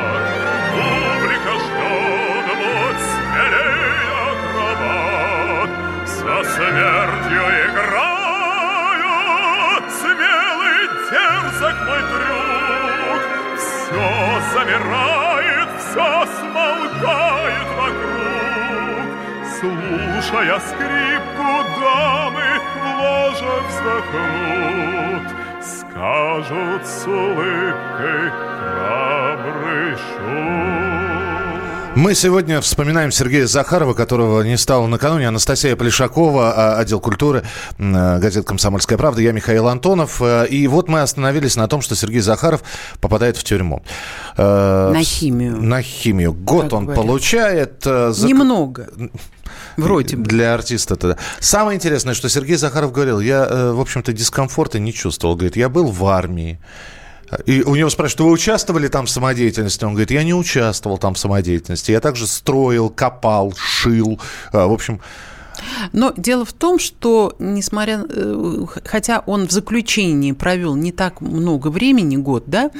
Публика 0.72 1.54
ждет, 1.60 2.48
будь 2.60 3.04
смелей, 3.12 4.08
акробат, 4.30 5.72
Со 6.08 6.36
смертью 6.54 7.44
играют, 7.66 9.04
смелый 10.00 10.80
дерзок 11.10 11.78
мой 11.88 12.02
друг. 12.12 13.22
Все 13.58 14.06
замирает, 14.54 15.70
все 15.80 16.10
смолкает 16.40 17.70
вокруг. 17.78 19.06
Слушая 19.60 20.58
скрипку 20.60 21.52
дамы 21.80 22.50
в 22.76 22.84
ложе 23.00 23.54
вздохнут, 23.68 25.26
Скажут 25.62 26.88
с 26.88 27.06
улыбкой 27.06 28.32
храбрый 28.32 29.96
шут. 29.96 31.01
Мы 31.94 32.16
сегодня 32.16 32.62
вспоминаем 32.62 33.12
Сергея 33.12 33.46
Захарова, 33.48 33.94
которого 33.94 34.42
не 34.44 34.58
стало 34.58 34.88
накануне. 34.88 35.28
Анастасия 35.28 35.76
Плешакова, 35.76 36.54
а, 36.54 36.80
отдел 36.80 37.02
культуры, 37.02 37.44
газета 37.78 38.44
«Комсомольская 38.44 38.98
правда». 38.98 39.22
Я 39.22 39.34
Михаил 39.34 39.68
Антонов. 39.68 40.22
Э, 40.22 40.48
И 40.48 40.68
вот 40.68 40.88
мы 40.88 41.02
остановились 41.02 41.58
на 41.58 41.68
том, 41.68 41.82
что 41.82 41.96
Сергей 41.96 42.22
Захаров 42.22 42.64
попадает 43.02 43.36
в 43.36 43.44
тюрьму. 43.44 43.84
Э, 44.38 44.92
На 44.94 45.04
химию. 45.04 45.58
На 45.62 45.82
химию. 45.82 46.32
Год 46.34 46.64
Как 46.64 46.74
он 46.74 46.86
говорят. 46.86 47.04
получает. 47.04 47.84
э, 47.86 48.12
за- 48.14 48.26
Немного. 48.28 48.88
Вроде 49.76 50.16
бы. 50.16 50.24
Для 50.24 50.54
артиста 50.54 50.96
тогда. 50.96 51.18
Самое 51.42 51.76
интересное, 51.76 52.14
что 52.14 52.30
Сергей 52.30 52.56
Захаров 52.56 52.94
говорил, 52.94 53.20
я, 53.20 53.74
в 53.74 53.80
общем-то, 53.82 54.14
дискомфорта 54.14 54.80
не 54.80 54.94
чувствовал. 54.94 55.36
Говорит, 55.36 55.58
я 55.58 55.68
был 55.68 55.88
в 55.92 56.06
армии. 56.06 56.58
И 57.46 57.62
у 57.62 57.76
него 57.76 57.90
спрашивают, 57.90 58.22
вы 58.22 58.32
участвовали 58.32 58.88
там 58.88 59.06
в 59.06 59.10
самодеятельности? 59.10 59.84
Он 59.86 59.92
говорит, 59.92 60.12
я 60.12 60.24
не 60.24 60.34
участвовал 60.34 60.98
там 60.98 61.14
в 61.14 61.20
самодеятельности. 61.20 61.92
Я 61.92 62.02
также 62.02 62.28
строил, 62.28 62.90
копал, 62.90 63.54
шил. 63.56 64.20
А, 64.52 64.68
В 64.68 64.74
общем, 64.74 65.00
Но 65.94 66.14
дело 66.18 66.46
в 66.46 66.54
том, 66.54 66.80
что, 66.80 67.36
несмотря, 67.40 68.04
э, 68.08 68.66
хотя 68.84 69.24
он 69.26 69.48
в 69.48 69.52
заключении 69.52 70.32
провел 70.34 70.76
не 70.76 70.92
так 70.92 71.22
много 71.22 71.70
времени, 71.70 72.18
год, 72.18 72.46
да, 72.48 72.72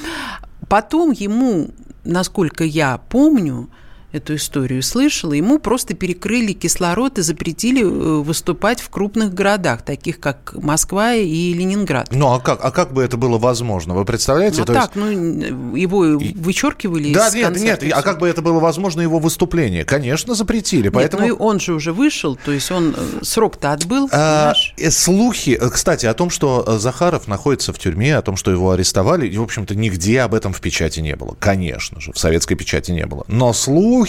потом 0.68 1.12
ему, 1.12 1.70
насколько 2.04 2.64
я 2.64 3.00
помню, 3.10 3.70
эту 4.12 4.36
историю 4.36 4.84
слышала, 4.84 5.34
ему 5.34 5.60
просто 5.60 5.94
перекрыли 5.94 6.54
кислород 6.54 7.18
и 7.20 7.22
запретили 7.22 7.82
э, 7.82 7.86
выступать 7.86 8.82
в 8.82 8.90
крупных 8.90 9.34
городах, 9.34 9.84
таких 9.84 10.20
как 10.20 10.54
Москва 10.56 11.14
и 11.16 11.54
Ленинград. 11.54 12.10
ну 12.12 12.34
а 12.34 12.40
как, 12.40 12.60
а 12.64 12.72
как 12.72 12.94
бы 12.94 13.02
это 13.04 13.18
было 13.18 13.38
возможно? 13.38 13.94
Вы 13.94 14.06
представляете? 14.06 14.60
Ну 14.60 14.66
То 14.66 14.74
так, 14.74 14.96
есть- 14.96 14.96
ну 14.96 15.76
его 15.76 16.20
вычеркивали 16.36 17.14
Да, 17.14 17.28
из 17.30 17.34
нет, 17.36 17.44
нет, 17.44 17.54
концерта 17.54 17.86
и 17.86 17.90
а 17.90 18.02
как 18.02 18.20
бы 18.20 18.28
это 18.28 18.42
было 18.42 18.60
возможно 18.60 19.02
его 19.02 19.20
выступление? 19.20 19.86
Конечно, 19.86 20.36
запретили, 20.36 20.84
Нет, 20.84 20.94
поэтому... 20.94 21.22
ну 21.22 21.28
и 21.28 21.32
он 21.32 21.60
же 21.60 21.74
уже 21.74 21.94
вышел, 21.94 22.36
то 22.36 22.52
есть 22.52 22.70
он 22.72 22.94
э, 22.98 23.24
срок-то 23.24 23.72
отбыл, 23.72 24.10
А, 24.12 24.54
э, 24.78 24.92
слухи, 24.92 25.60
кстати, 25.72 26.06
о 26.06 26.14
том, 26.14 26.30
что 26.30 26.78
Захаров 26.80 27.28
находится 27.28 27.72
в 27.74 27.80
тюрьме, 27.80 28.18
о 28.18 28.22
том, 28.22 28.36
что 28.36 28.52
его 28.52 28.72
арестовали, 28.72 29.28
и, 29.28 29.38
в 29.38 29.44
общем-то, 29.44 29.76
нигде 29.76 30.22
об 30.22 30.34
этом 30.34 30.54
в 30.54 30.60
печати 30.62 31.00
не 31.00 31.16
было. 31.16 31.36
Конечно 31.40 32.02
же, 32.02 32.12
в 32.12 32.20
советской 32.20 32.56
печати 32.56 32.92
не 32.92 33.06
было. 33.06 33.24
Но 33.28 33.54
слухи, 33.54 34.01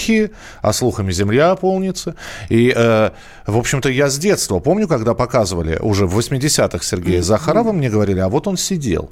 а 0.61 0.73
слухами 0.73 1.13
земля 1.13 1.55
полнится. 1.57 2.15
И, 2.49 2.73
э, 2.75 3.11
в 3.47 3.57
общем-то, 3.57 3.89
я 3.89 4.09
с 4.09 4.19
детства 4.19 4.59
помню, 4.59 4.89
когда 4.89 5.15
показывали 5.15 5.79
уже 5.81 6.07
в 6.07 6.19
80-х 6.19 6.85
Сергея 6.85 7.23
Захарова, 7.23 7.73
мне 7.73 7.91
говорили, 7.91 8.21
а 8.21 8.29
вот 8.29 8.47
он 8.47 8.57
сидел. 8.57 9.11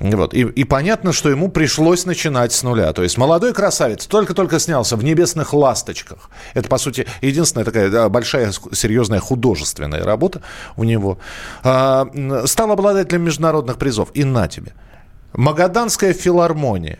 Вот. 0.00 0.34
И, 0.34 0.40
и 0.40 0.64
понятно, 0.64 1.12
что 1.12 1.30
ему 1.30 1.48
пришлось 1.48 2.06
начинать 2.06 2.52
с 2.52 2.62
нуля. 2.62 2.92
То 2.92 3.02
есть 3.02 3.18
молодой 3.18 3.52
красавец 3.52 4.06
только-только 4.06 4.58
снялся 4.58 4.96
в 4.96 5.04
«Небесных 5.04 5.52
ласточках». 5.52 6.30
Это, 6.54 6.68
по 6.68 6.78
сути, 6.78 7.06
единственная 7.22 7.64
такая 7.64 7.90
да, 7.90 8.08
большая, 8.08 8.52
серьезная 8.72 9.20
художественная 9.20 10.04
работа 10.04 10.42
у 10.76 10.84
него. 10.84 11.18
А, 11.62 12.08
стал 12.46 12.72
обладателем 12.72 13.22
международных 13.22 13.78
призов. 13.78 14.10
И 14.14 14.24
на 14.24 14.48
тебе. 14.48 14.72
Магаданская 15.34 16.12
филармония. 16.12 16.98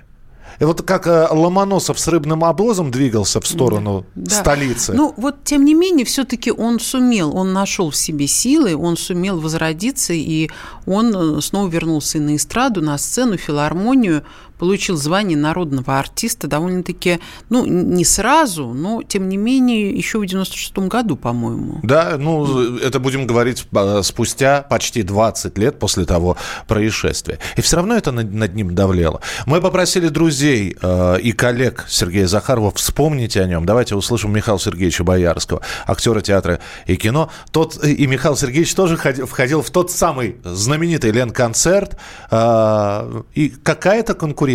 И 0.60 0.64
вот 0.64 0.82
как 0.82 1.06
э, 1.06 1.28
Ломоносов 1.30 1.98
с 2.00 2.08
рыбным 2.08 2.44
обозом 2.44 2.90
двигался 2.90 3.40
в 3.40 3.46
сторону 3.46 4.04
Да. 4.14 4.40
столицы. 4.40 4.92
Ну, 4.92 5.14
вот, 5.16 5.44
тем 5.44 5.64
не 5.64 5.74
менее, 5.74 6.04
все-таки 6.04 6.50
он 6.50 6.80
сумел, 6.80 7.36
он 7.36 7.52
нашел 7.52 7.90
в 7.90 7.96
себе 7.96 8.26
силы, 8.26 8.76
он 8.76 8.96
сумел 8.96 9.40
возродиться, 9.40 10.12
и 10.12 10.50
он 10.86 11.14
э, 11.14 11.40
снова 11.42 11.68
вернулся 11.68 12.18
на 12.18 12.34
эстраду, 12.34 12.82
на 12.82 12.98
сцену, 12.98 13.36
филармонию, 13.36 14.24
получил 14.58 14.96
звание 14.96 15.36
народного 15.38 15.98
артиста 15.98 16.48
довольно-таки, 16.48 17.20
ну, 17.48 17.64
не 17.64 18.04
сразу, 18.04 18.72
но, 18.74 19.02
тем 19.02 19.28
не 19.28 19.36
менее, 19.36 19.90
еще 19.90 20.18
в 20.18 20.22
96-м 20.22 20.88
году, 20.88 21.16
по-моему. 21.16 21.80
Да, 21.82 22.16
ну, 22.18 22.76
это 22.76 22.98
будем 22.98 23.26
говорить 23.26 23.66
э, 23.72 24.02
спустя 24.02 24.62
почти 24.62 25.02
20 25.02 25.56
лет 25.58 25.78
после 25.78 26.04
того 26.04 26.36
происшествия. 26.66 27.38
И 27.56 27.60
все 27.60 27.76
равно 27.76 27.96
это 27.96 28.12
над, 28.12 28.32
над 28.32 28.54
ним 28.54 28.74
давлело. 28.74 29.20
Мы 29.46 29.60
попросили 29.60 30.08
друзей 30.08 30.76
э, 30.80 31.20
и 31.20 31.32
коллег 31.32 31.86
Сергея 31.88 32.26
Захарова 32.26 32.72
вспомнить 32.72 33.36
о 33.36 33.44
нем. 33.46 33.64
Давайте 33.64 33.94
услышим 33.94 34.32
Михаила 34.32 34.58
Сергеевича 34.58 35.04
Боярского, 35.04 35.60
актера 35.86 36.20
театра 36.20 36.60
и 36.86 36.96
кино. 36.96 37.30
Тот, 37.52 37.82
и 37.84 38.06
Михаил 38.06 38.36
Сергеевич 38.36 38.74
тоже 38.74 38.96
ходи- 38.96 39.24
входил 39.24 39.62
в 39.62 39.70
тот 39.70 39.90
самый 39.90 40.36
знаменитый 40.44 41.10
Лен-концерт. 41.10 41.96
Э, 42.30 43.22
и 43.34 43.48
какая-то 43.50 44.14
конкуренция 44.14 44.47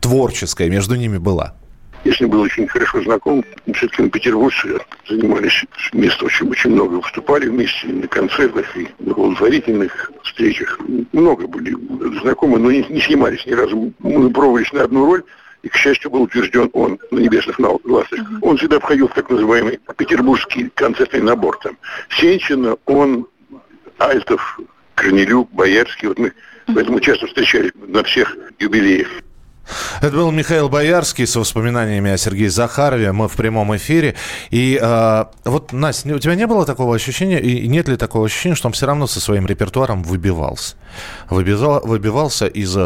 творческая 0.00 0.68
между 0.68 0.94
ними 0.94 1.18
была. 1.18 1.54
Я 2.04 2.12
с 2.14 2.20
ним 2.20 2.30
был 2.30 2.40
очень 2.42 2.68
хорошо 2.68 3.02
знаком. 3.02 3.44
Все-таки 3.74 4.08
петербуржцы 4.08 4.78
занимались 5.08 5.64
место 5.92 6.26
очень, 6.26 6.48
очень 6.48 6.70
много. 6.70 6.94
Выступали 6.94 7.48
вместе 7.48 7.88
на 7.88 8.06
концертах 8.06 8.76
и 8.76 8.88
на 9.00 9.14
благотворительных 9.14 10.12
встречах. 10.22 10.78
Много 11.12 11.46
были 11.46 11.76
знакомы, 12.20 12.58
но 12.58 12.70
не, 12.70 12.84
не 12.88 13.00
снимались 13.00 13.44
ни 13.46 13.52
разу. 13.52 13.92
Мы 13.98 14.30
пробовались 14.30 14.72
на 14.72 14.84
одну 14.84 15.06
роль, 15.06 15.24
и, 15.62 15.68
к 15.68 15.74
счастью, 15.74 16.10
был 16.10 16.22
утвержден 16.22 16.70
он 16.72 16.98
на 17.10 17.18
небесных 17.18 17.58
нал- 17.58 17.80
ласточках. 17.84 18.38
Он 18.42 18.56
всегда 18.56 18.78
входил 18.78 19.08
в 19.08 19.14
так 19.14 19.28
называемый 19.28 19.80
петербургский 19.96 20.70
концертный 20.74 21.20
набор. 21.20 21.58
Там 21.62 21.76
Сенчина, 22.10 22.76
он, 22.86 23.26
Альтов, 23.98 24.60
Корнелюк, 24.94 25.50
Боярский. 25.52 26.08
Вот 26.08 26.18
мы 26.18 26.32
поэтому 26.74 27.00
часто 27.00 27.26
встречались 27.26 27.72
на 27.86 28.02
всех 28.02 28.36
юбилеях. 28.58 29.08
Это 30.00 30.12
был 30.12 30.30
Михаил 30.30 30.68
Боярский 30.68 31.26
с 31.26 31.36
воспоминаниями 31.36 32.10
о 32.10 32.16
Сергее 32.16 32.48
Захарове. 32.48 33.12
Мы 33.12 33.28
в 33.28 33.36
прямом 33.36 33.76
эфире. 33.76 34.14
И 34.50 34.78
э, 34.80 35.24
вот, 35.44 35.72
Настя, 35.72 36.14
у 36.14 36.18
тебя 36.18 36.34
не 36.34 36.46
было 36.46 36.64
такого 36.64 36.94
ощущения, 36.94 37.40
и 37.40 37.68
нет 37.68 37.88
ли 37.88 37.96
такого 37.96 38.26
ощущения, 38.26 38.54
что 38.54 38.68
он 38.68 38.72
все 38.72 38.86
равно 38.86 39.06
со 39.06 39.20
своим 39.20 39.46
репертуаром 39.46 40.02
выбивался? 40.02 40.76
Выбивал, 41.28 41.80
выбивался 41.84 42.46
из 42.46 42.76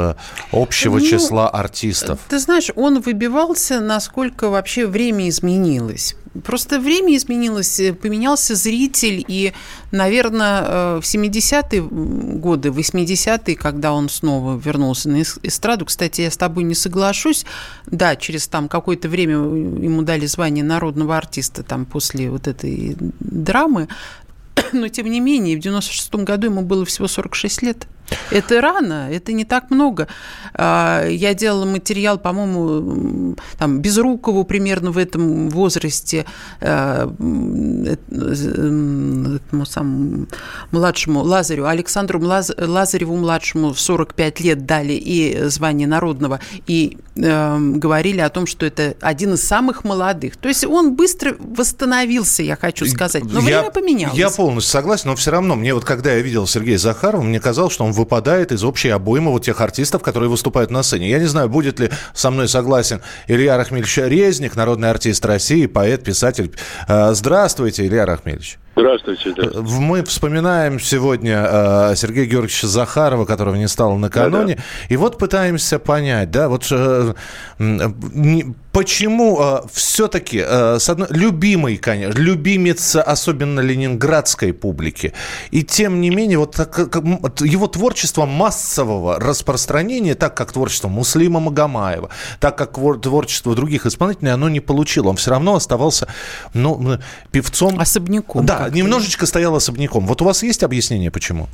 общего 0.50 0.98
ну, 0.98 1.00
числа 1.00 1.48
артистов? 1.48 2.18
Ты 2.28 2.38
знаешь, 2.38 2.70
он 2.74 3.00
выбивался, 3.00 3.80
насколько 3.80 4.48
вообще 4.48 4.86
время 4.86 5.28
изменилось. 5.28 6.16
Просто 6.44 6.80
время 6.80 7.14
изменилось, 7.16 7.78
э, 7.78 7.92
поменялся 7.92 8.54
зритель, 8.54 9.22
и, 9.28 9.52
наверное, 9.90 10.62
э, 10.62 11.00
в 11.00 11.04
70-е 11.04 11.82
годы, 11.82 12.70
80-е, 12.70 13.54
когда 13.54 13.92
он 13.92 14.08
снова 14.08 14.58
вернулся 14.58 15.10
на 15.10 15.20
эстраду, 15.20 15.84
кстати, 15.84 16.22
я 16.22 16.30
с 16.30 16.36
тобой 16.38 16.64
не 16.64 16.74
соглашусь, 16.74 17.44
да, 17.86 18.16
через 18.16 18.48
там 18.48 18.68
какое-то 18.68 19.10
время 19.10 19.34
ему 19.34 20.02
дали 20.02 20.24
звание 20.24 20.64
народного 20.64 21.18
артиста 21.18 21.62
там 21.62 21.84
после 21.84 22.30
вот 22.30 22.48
этой 22.48 22.96
драмы, 23.20 23.88
но 24.72 24.88
тем 24.88 25.10
не 25.10 25.20
менее, 25.20 25.56
в 25.56 25.60
96 25.60 26.14
году 26.14 26.46
ему 26.46 26.62
было 26.62 26.86
всего 26.86 27.08
46 27.08 27.62
лет. 27.62 27.86
Это 28.30 28.60
рано, 28.60 29.08
это 29.10 29.32
не 29.32 29.44
так 29.44 29.70
много. 29.70 30.08
А, 30.54 31.06
я 31.06 31.34
делала 31.34 31.64
материал, 31.64 32.18
по-моему, 32.18 33.36
там, 33.58 33.80
Безрукову 33.80 34.44
примерно 34.44 34.90
в 34.90 34.98
этом 34.98 35.48
возрасте, 35.50 36.26
а, 36.60 37.12
этому 38.12 39.66
самому 39.66 40.26
младшему 40.70 41.20
Лазарю, 41.22 41.66
Александру 41.66 42.20
Лазареву 42.22 43.16
младшему 43.16 43.72
в 43.72 43.80
45 43.80 44.40
лет 44.40 44.66
дали 44.66 44.92
и 44.92 45.44
звание 45.48 45.86
народного, 45.86 46.40
и 46.66 46.98
э, 47.16 47.58
говорили 47.58 48.20
о 48.20 48.28
том, 48.28 48.46
что 48.46 48.66
это 48.66 48.96
один 49.00 49.34
из 49.34 49.42
самых 49.42 49.84
молодых. 49.84 50.36
То 50.36 50.48
есть 50.48 50.64
он 50.64 50.94
быстро 50.94 51.34
восстановился, 51.38 52.42
я 52.42 52.56
хочу 52.56 52.86
сказать. 52.86 53.24
Но 53.24 53.40
я, 53.40 53.58
время 53.58 53.70
поменялось. 53.70 54.16
Я 54.16 54.30
полностью 54.30 54.72
согласен, 54.72 55.10
но 55.10 55.16
все 55.16 55.30
равно 55.30 55.56
мне 55.56 55.74
вот 55.74 55.84
когда 55.84 56.12
я 56.12 56.20
видел 56.20 56.46
Сергея 56.46 56.78
Захарова, 56.78 57.22
мне 57.22 57.40
казалось, 57.40 57.72
что 57.72 57.84
он 57.84 57.92
выпадает 58.02 58.50
из 58.50 58.64
общей 58.64 58.88
обоймы 58.88 59.30
вот 59.30 59.44
тех 59.44 59.60
артистов, 59.60 60.02
которые 60.02 60.28
выступают 60.28 60.70
на 60.70 60.82
сцене. 60.82 61.08
Я 61.08 61.18
не 61.18 61.26
знаю, 61.26 61.48
будет 61.48 61.78
ли 61.78 61.90
со 62.14 62.30
мной 62.30 62.48
согласен 62.48 63.00
Илья 63.28 63.56
Рахмельевич 63.56 63.96
Резник, 63.98 64.56
народный 64.56 64.90
артист 64.90 65.24
России, 65.24 65.66
поэт, 65.66 66.02
писатель. 66.02 66.52
Э, 66.88 67.12
здравствуйте, 67.14 67.86
Илья 67.86 68.04
Рахмельевич. 68.04 68.58
Здравствуйте. 68.74 69.34
Да. 69.36 69.60
Мы 69.60 70.02
вспоминаем 70.02 70.80
сегодня 70.80 71.46
э, 71.46 71.94
Сергея 71.94 72.24
Георгиевича 72.24 72.66
Захарова, 72.66 73.26
которого 73.26 73.54
не 73.54 73.68
стало 73.68 73.98
накануне. 73.98 74.54
Да, 74.54 74.62
да. 74.62 74.84
И 74.88 74.96
вот 74.96 75.18
пытаемся 75.18 75.78
понять, 75.78 76.30
да, 76.30 76.48
вот 76.48 76.66
э, 76.70 77.12
не, 77.58 78.54
почему 78.72 79.38
э, 79.40 79.60
все-таки 79.72 80.42
э, 80.44 80.78
любимый, 81.10 81.76
конечно, 81.76 82.18
любимец 82.18 82.96
особенно 82.96 83.60
ленинградской 83.60 84.54
публики. 84.54 85.12
И 85.50 85.62
тем 85.62 86.00
не 86.00 86.08
менее, 86.08 86.38
вот 86.38 86.52
так, 86.52 86.72
как, 86.72 86.96
его 87.42 87.66
творчество 87.66 88.24
массового 88.24 89.20
распространения, 89.20 90.14
так 90.14 90.34
как 90.34 90.50
творчество 90.52 90.88
Муслима 90.88 91.40
Магомаева, 91.40 92.08
так 92.40 92.56
как 92.56 92.72
творчество 93.02 93.54
других 93.54 93.84
исполнителей, 93.84 94.32
оно 94.32 94.48
не 94.48 94.60
получило. 94.60 95.08
Он 95.08 95.16
все 95.16 95.30
равно 95.30 95.56
оставался 95.56 96.08
ну, 96.54 96.98
певцом. 97.30 97.78
Особняком. 97.78 98.46
Да, 98.46 98.61
немножечко 98.70 99.26
стоял 99.26 99.54
особняком. 99.54 100.06
Вот 100.06 100.22
у 100.22 100.24
вас 100.24 100.42
есть 100.42 100.62
объяснение, 100.62 101.10
почему? 101.10 101.48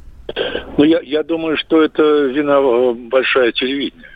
Ну, 0.76 0.84
я, 0.84 1.00
я 1.00 1.22
думаю, 1.22 1.56
что 1.56 1.82
это 1.82 2.02
вина 2.02 2.58
э, 2.60 2.92
большая 2.92 3.52
телевидение. 3.52 4.10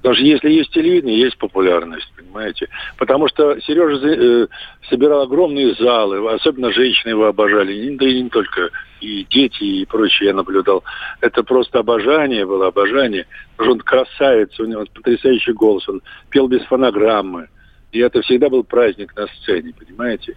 Потому 0.00 0.14
что 0.14 0.24
если 0.24 0.50
есть 0.50 0.70
телевидение, 0.72 1.20
есть 1.20 1.36
популярность, 1.36 2.10
понимаете? 2.16 2.68
Потому 2.96 3.28
что 3.28 3.60
Сережа 3.60 4.00
э, 4.06 4.46
собирал 4.88 5.22
огромные 5.22 5.74
залы, 5.74 6.32
особенно 6.32 6.72
женщины 6.72 7.10
его 7.10 7.26
обожали, 7.26 7.94
да 7.96 8.06
и 8.06 8.22
не 8.22 8.30
только, 8.30 8.70
и 9.02 9.26
дети, 9.28 9.62
и 9.62 9.84
прочее 9.84 10.28
я 10.28 10.34
наблюдал. 10.34 10.82
Это 11.20 11.42
просто 11.42 11.80
обожание 11.80 12.46
было, 12.46 12.68
обожание. 12.68 13.26
Потому 13.56 13.66
что 13.66 13.74
он 13.74 13.80
красавец, 13.80 14.58
у 14.58 14.64
него 14.64 14.86
потрясающий 14.94 15.52
голос, 15.52 15.86
он 15.86 16.00
пел 16.30 16.48
без 16.48 16.62
фонограммы. 16.62 17.48
И 17.92 17.98
это 17.98 18.22
всегда 18.22 18.48
был 18.48 18.64
праздник 18.64 19.14
на 19.16 19.26
сцене, 19.26 19.74
понимаете? 19.78 20.34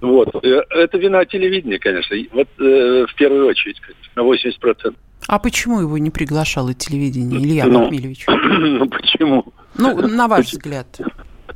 Вот. 0.00 0.28
Э, 0.44 0.62
это 0.70 0.98
вина 0.98 1.24
телевидения, 1.24 1.78
конечно. 1.78 2.16
Вот 2.32 2.48
э, 2.58 3.06
в 3.08 3.14
первую 3.16 3.46
очередь, 3.46 3.80
на 4.14 4.20
80%. 4.20 4.94
А 5.26 5.38
почему 5.38 5.80
его 5.80 5.98
не 5.98 6.10
приглашало 6.10 6.74
телевидение, 6.74 7.40
Илья 7.40 7.66
ну, 7.66 7.80
Махмелевич? 7.80 8.26
Ну, 8.58 8.88
почему? 8.88 9.52
Ну, 9.76 10.08
на 10.08 10.26
ваш 10.26 10.46
взгляд. 10.46 10.86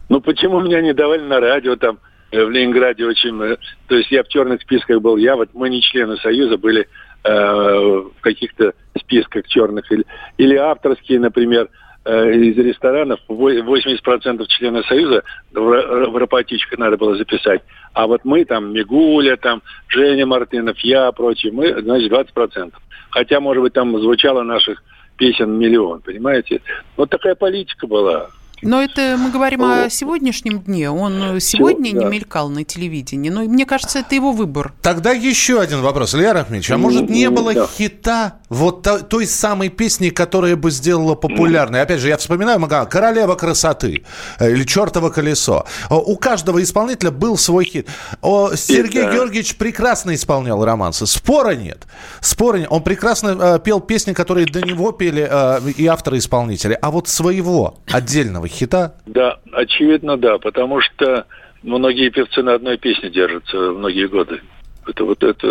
Ну, 0.08 0.20
почему 0.20 0.60
меня 0.60 0.80
не 0.82 0.92
давали 0.92 1.22
на 1.22 1.40
радио 1.40 1.76
там 1.76 1.98
э, 2.30 2.44
в 2.44 2.50
Ленинграде 2.50 3.06
очень... 3.06 3.40
Э, 3.42 3.56
то 3.88 3.96
есть 3.96 4.10
я 4.10 4.22
в 4.22 4.28
черных 4.28 4.60
списках 4.60 5.00
был, 5.00 5.16
я 5.16 5.36
вот, 5.36 5.50
мы 5.54 5.70
не 5.70 5.80
члены 5.80 6.16
Союза, 6.18 6.58
были 6.58 6.86
э, 7.24 7.32
в 7.32 8.20
каких-то 8.20 8.74
списках 8.98 9.46
черных. 9.48 9.90
Или, 9.90 10.04
или 10.36 10.56
авторские, 10.56 11.20
например, 11.20 11.68
из 12.04 12.56
ресторанов 12.56 13.20
80% 13.28 14.46
членов 14.48 14.86
Союза 14.86 15.22
в 15.52 16.18
рапотичках 16.18 16.78
надо 16.78 16.96
было 16.96 17.16
записать. 17.16 17.62
А 17.92 18.06
вот 18.06 18.22
мы 18.24 18.44
там, 18.44 18.72
Мигуля, 18.72 19.36
там, 19.36 19.62
Женя 19.88 20.26
Мартынов, 20.26 20.78
я, 20.80 21.12
прочие, 21.12 21.52
мы, 21.52 21.80
значит, 21.80 22.10
20%. 22.10 22.72
Хотя, 23.10 23.40
может 23.40 23.62
быть, 23.62 23.72
там 23.72 23.96
звучало 24.00 24.42
наших 24.42 24.82
песен 25.16 25.56
миллион, 25.58 26.00
понимаете? 26.00 26.60
Вот 26.96 27.10
такая 27.10 27.34
политика 27.36 27.86
была. 27.86 28.30
Но 28.62 28.82
это 28.82 29.16
мы 29.18 29.30
говорим 29.30 29.62
о 29.64 29.90
сегодняшнем 29.90 30.60
дне. 30.60 30.90
Он 30.90 31.40
сегодня 31.40 31.90
Все, 31.90 31.98
не 31.98 32.04
да. 32.04 32.08
мелькал 32.08 32.48
на 32.48 32.64
телевидении. 32.64 33.28
Но 33.28 33.42
мне 33.42 33.66
кажется, 33.66 33.98
это 33.98 34.14
его 34.14 34.32
выбор. 34.32 34.72
Тогда 34.82 35.12
еще 35.12 35.60
один 35.60 35.80
вопрос. 35.80 36.14
Илья 36.14 36.32
Рахмич, 36.32 36.70
а 36.70 36.78
может 36.78 37.10
не 37.10 37.28
было 37.28 37.52
да. 37.52 37.66
хита 37.66 38.34
вот 38.48 39.08
той 39.08 39.26
самой 39.26 39.68
песни, 39.68 40.10
которая 40.10 40.56
бы 40.56 40.70
сделала 40.70 41.14
популярной? 41.14 41.82
Опять 41.82 42.00
же, 42.00 42.08
я 42.08 42.16
вспоминаю 42.16 42.60
«Королева 42.88 43.34
красоты» 43.34 44.04
или 44.40 44.64
«Чертово 44.64 45.10
колесо». 45.10 45.66
У 45.90 46.16
каждого 46.16 46.62
исполнителя 46.62 47.10
был 47.10 47.36
свой 47.36 47.64
хит. 47.64 47.88
Сергей 48.22 49.02
это... 49.02 49.14
Георгиевич 49.14 49.56
прекрасно 49.56 50.14
исполнял 50.14 50.64
романсы. 50.64 51.06
Спора 51.06 51.56
нет. 51.56 51.86
Спора 52.20 52.58
нет. 52.58 52.68
Он 52.70 52.82
прекрасно 52.82 53.36
э, 53.40 53.58
пел 53.58 53.80
песни, 53.80 54.12
которые 54.12 54.46
до 54.46 54.60
него 54.60 54.92
пели 54.92 55.26
э, 55.28 55.70
и 55.76 55.86
авторы-исполнители. 55.86 56.78
А 56.80 56.90
вот 56.90 57.08
своего 57.08 57.78
отдельного 57.90 58.48
хита? 58.52 58.94
Да, 59.06 59.38
очевидно, 59.52 60.16
да, 60.16 60.38
потому 60.38 60.80
что 60.80 61.26
многие 61.62 62.10
певцы 62.10 62.42
на 62.42 62.54
одной 62.54 62.78
песне 62.78 63.10
держатся 63.10 63.56
многие 63.56 64.08
годы. 64.08 64.40
Это 64.86 65.04
вот 65.04 65.22
это, 65.22 65.46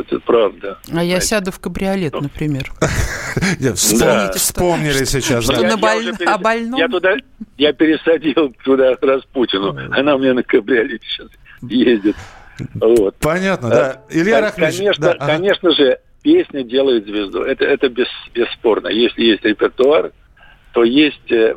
это 0.00 0.20
правда. 0.20 0.78
А 0.82 0.90
знаете. 0.90 1.10
я 1.10 1.20
сяду 1.20 1.50
в 1.50 1.58
кабриолет, 1.58 2.12
например. 2.20 2.70
Вспомнили 3.74 5.04
сейчас. 5.04 5.48
На 5.48 6.38
больном? 6.38 6.78
Я 6.78 6.88
туда, 6.88 7.16
я 7.58 7.72
пересадил 7.72 8.54
туда 8.64 8.96
Распутину. 9.00 9.76
Она 9.90 10.14
у 10.14 10.18
меня 10.18 10.34
на 10.34 10.44
кабриолете 10.44 11.04
сейчас 11.04 11.28
ездит. 11.62 12.14
Вот. 12.74 13.16
Понятно, 13.16 13.68
да. 13.70 13.90
А, 13.90 14.02
Илья 14.10 14.40
Рахмович. 14.40 14.76
Конечно, 14.76 15.14
конечно 15.14 15.72
же, 15.72 15.98
песня 16.22 16.62
делает 16.62 17.06
звезду. 17.06 17.42
Это, 17.42 17.64
это 17.64 17.88
бесспорно. 17.88 18.88
Если 18.88 19.22
есть 19.22 19.44
репертуар, 19.44 20.12
то 20.72 20.84
есть 20.84 21.32
э, 21.32 21.54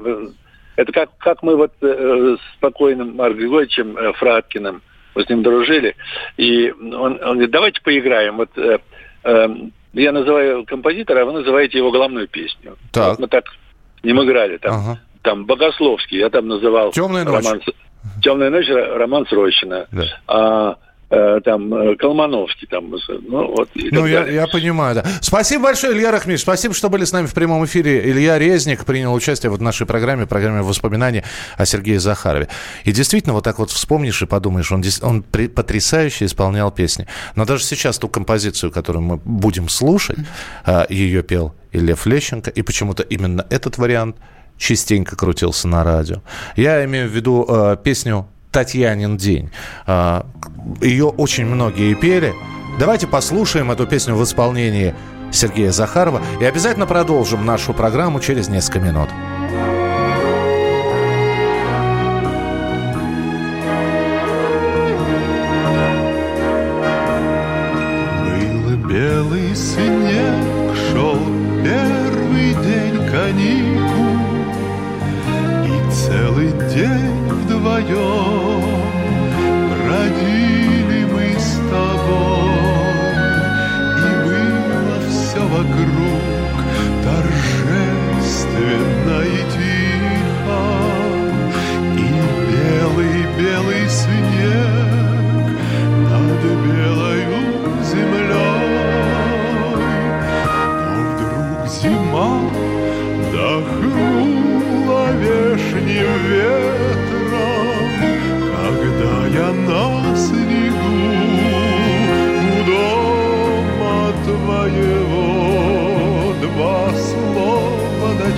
это 0.76 0.92
как, 0.92 1.10
как 1.18 1.44
мы 1.44 1.56
вот 1.56 1.72
э, 1.82 2.36
с 2.38 2.60
покойным 2.60 3.16
Марк 3.16 3.36
Григорьевичем 3.36 3.98
э, 3.98 4.14
Фраткиным, 4.14 4.82
мы 5.16 5.24
с 5.24 5.30
ним 5.30 5.44
дружили, 5.44 5.96
и 6.38 6.72
он, 6.72 6.94
он 6.94 7.20
говорит, 7.20 7.52
давайте 7.52 7.82
поиграем. 7.82 8.38
Вот 8.38 8.50
э, 8.58 8.80
э, 9.24 9.48
я 9.94 10.12
называю 10.12 10.66
композитора, 10.66 11.22
а 11.22 11.26
вы 11.26 11.34
называете 11.34 11.78
его 11.78 11.92
главную 11.92 12.28
песню. 12.28 12.78
Так. 12.92 13.10
Вот 13.10 13.20
мы 13.20 13.28
так 13.28 13.46
с 14.02 14.04
ним 14.04 14.24
играли. 14.24 14.58
Там, 14.58 14.74
ага. 14.74 15.00
там 15.22 15.46
Богословский, 15.46 16.18
я 16.18 16.30
там 16.30 16.48
называл... 16.48 16.92
«Темная 16.92 17.24
ночь». 17.24 17.46
Роман, 17.46 17.62
«Темная 18.22 18.50
ночь» 18.50 18.68
роман 18.70 19.28
Срочина. 19.28 19.88
Да. 19.92 20.04
А 20.28 20.78
там 21.42 21.74
э, 21.74 21.96
Колмановский 21.96 22.68
там, 22.68 22.94
ну 23.28 23.48
вот. 23.56 23.70
ну 23.76 24.06
я, 24.06 24.28
я 24.28 24.48
понимаю, 24.48 24.96
да. 24.96 25.06
Спасибо 25.22 25.66
большое, 25.66 25.94
Илья 25.94 26.12
Рахмич, 26.12 26.42
спасибо, 26.42 26.74
что 26.74 26.90
были 26.90 27.06
с 27.06 27.12
нами 27.12 27.28
в 27.28 27.34
прямом 27.34 27.66
эфире. 27.66 28.10
Илья 28.10 28.40
Резник 28.40 28.86
принял 28.86 29.14
участие 29.14 29.52
в 29.52 29.62
нашей 29.62 29.86
программе, 29.86 30.26
программе 30.26 30.62
воспоминаний 30.62 31.24
о 31.58 31.66
Сергее 31.66 32.00
Захарове. 32.00 32.48
И 32.84 32.92
действительно, 32.92 33.34
вот 33.34 33.44
так 33.44 33.60
вот 33.60 33.70
вспомнишь 33.72 34.22
и 34.22 34.26
подумаешь, 34.26 34.72
он, 34.72 34.84
он 35.02 35.24
потрясающе 35.24 36.26
исполнял 36.26 36.72
песни. 36.72 37.08
Но 37.36 37.46
даже 37.46 37.64
сейчас 37.64 37.98
ту 37.98 38.08
композицию, 38.08 38.72
которую 38.72 39.04
мы 39.04 39.18
будем 39.18 39.70
слушать, 39.70 40.18
э, 40.66 40.86
ее 40.90 41.24
пел 41.24 41.56
и 41.72 41.80
Лев 41.80 42.06
Лещенко, 42.06 42.50
и 42.50 42.62
почему-то 42.62 43.04
именно 43.04 43.46
этот 43.50 43.78
вариант 43.78 44.18
частенько 44.58 45.16
крутился 45.16 45.68
на 45.68 45.84
радио. 45.84 46.22
Я 46.56 46.86
имею 46.86 47.10
в 47.10 47.12
виду 47.12 47.46
э, 47.48 47.78
песню 47.84 48.28
Татьянин 48.54 49.18
день. 49.18 49.52
А, 49.86 50.26
Ее 50.80 51.08
очень 51.08 51.46
многие 51.46 51.96
пели. 51.96 52.34
Давайте 52.80 53.08
послушаем 53.08 53.72
эту 53.72 53.86
песню 53.86 54.16
в 54.16 54.24
исполнении 54.24 54.96
Сергея 55.32 55.72
Захарова 55.72 56.22
и 56.40 56.46
обязательно 56.46 56.86
продолжим 56.86 57.46
нашу 57.46 57.74
программу 57.74 58.20
через 58.20 58.48
несколько 58.48 58.80
минут. 58.80 59.10
Был 68.24 68.78
белый 68.88 69.56
снег 69.56 69.93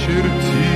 черти. 0.06 0.75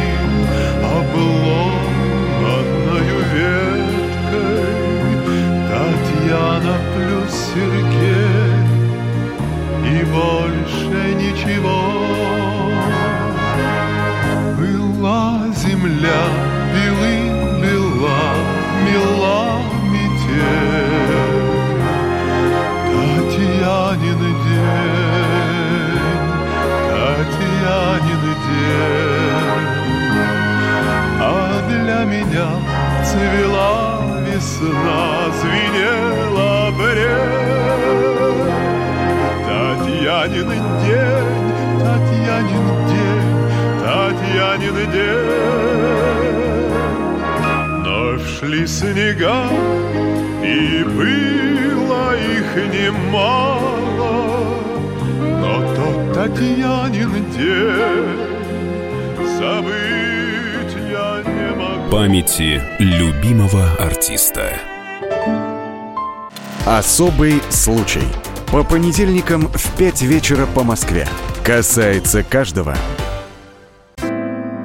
Особый 66.99 67.41
случай. 67.49 68.03
По 68.51 68.61
понедельникам 68.61 69.47
в 69.47 69.77
5 69.77 70.01
вечера 70.01 70.45
по 70.45 70.65
Москве. 70.65 71.07
Касается 71.45 72.23
каждого. 72.23 72.75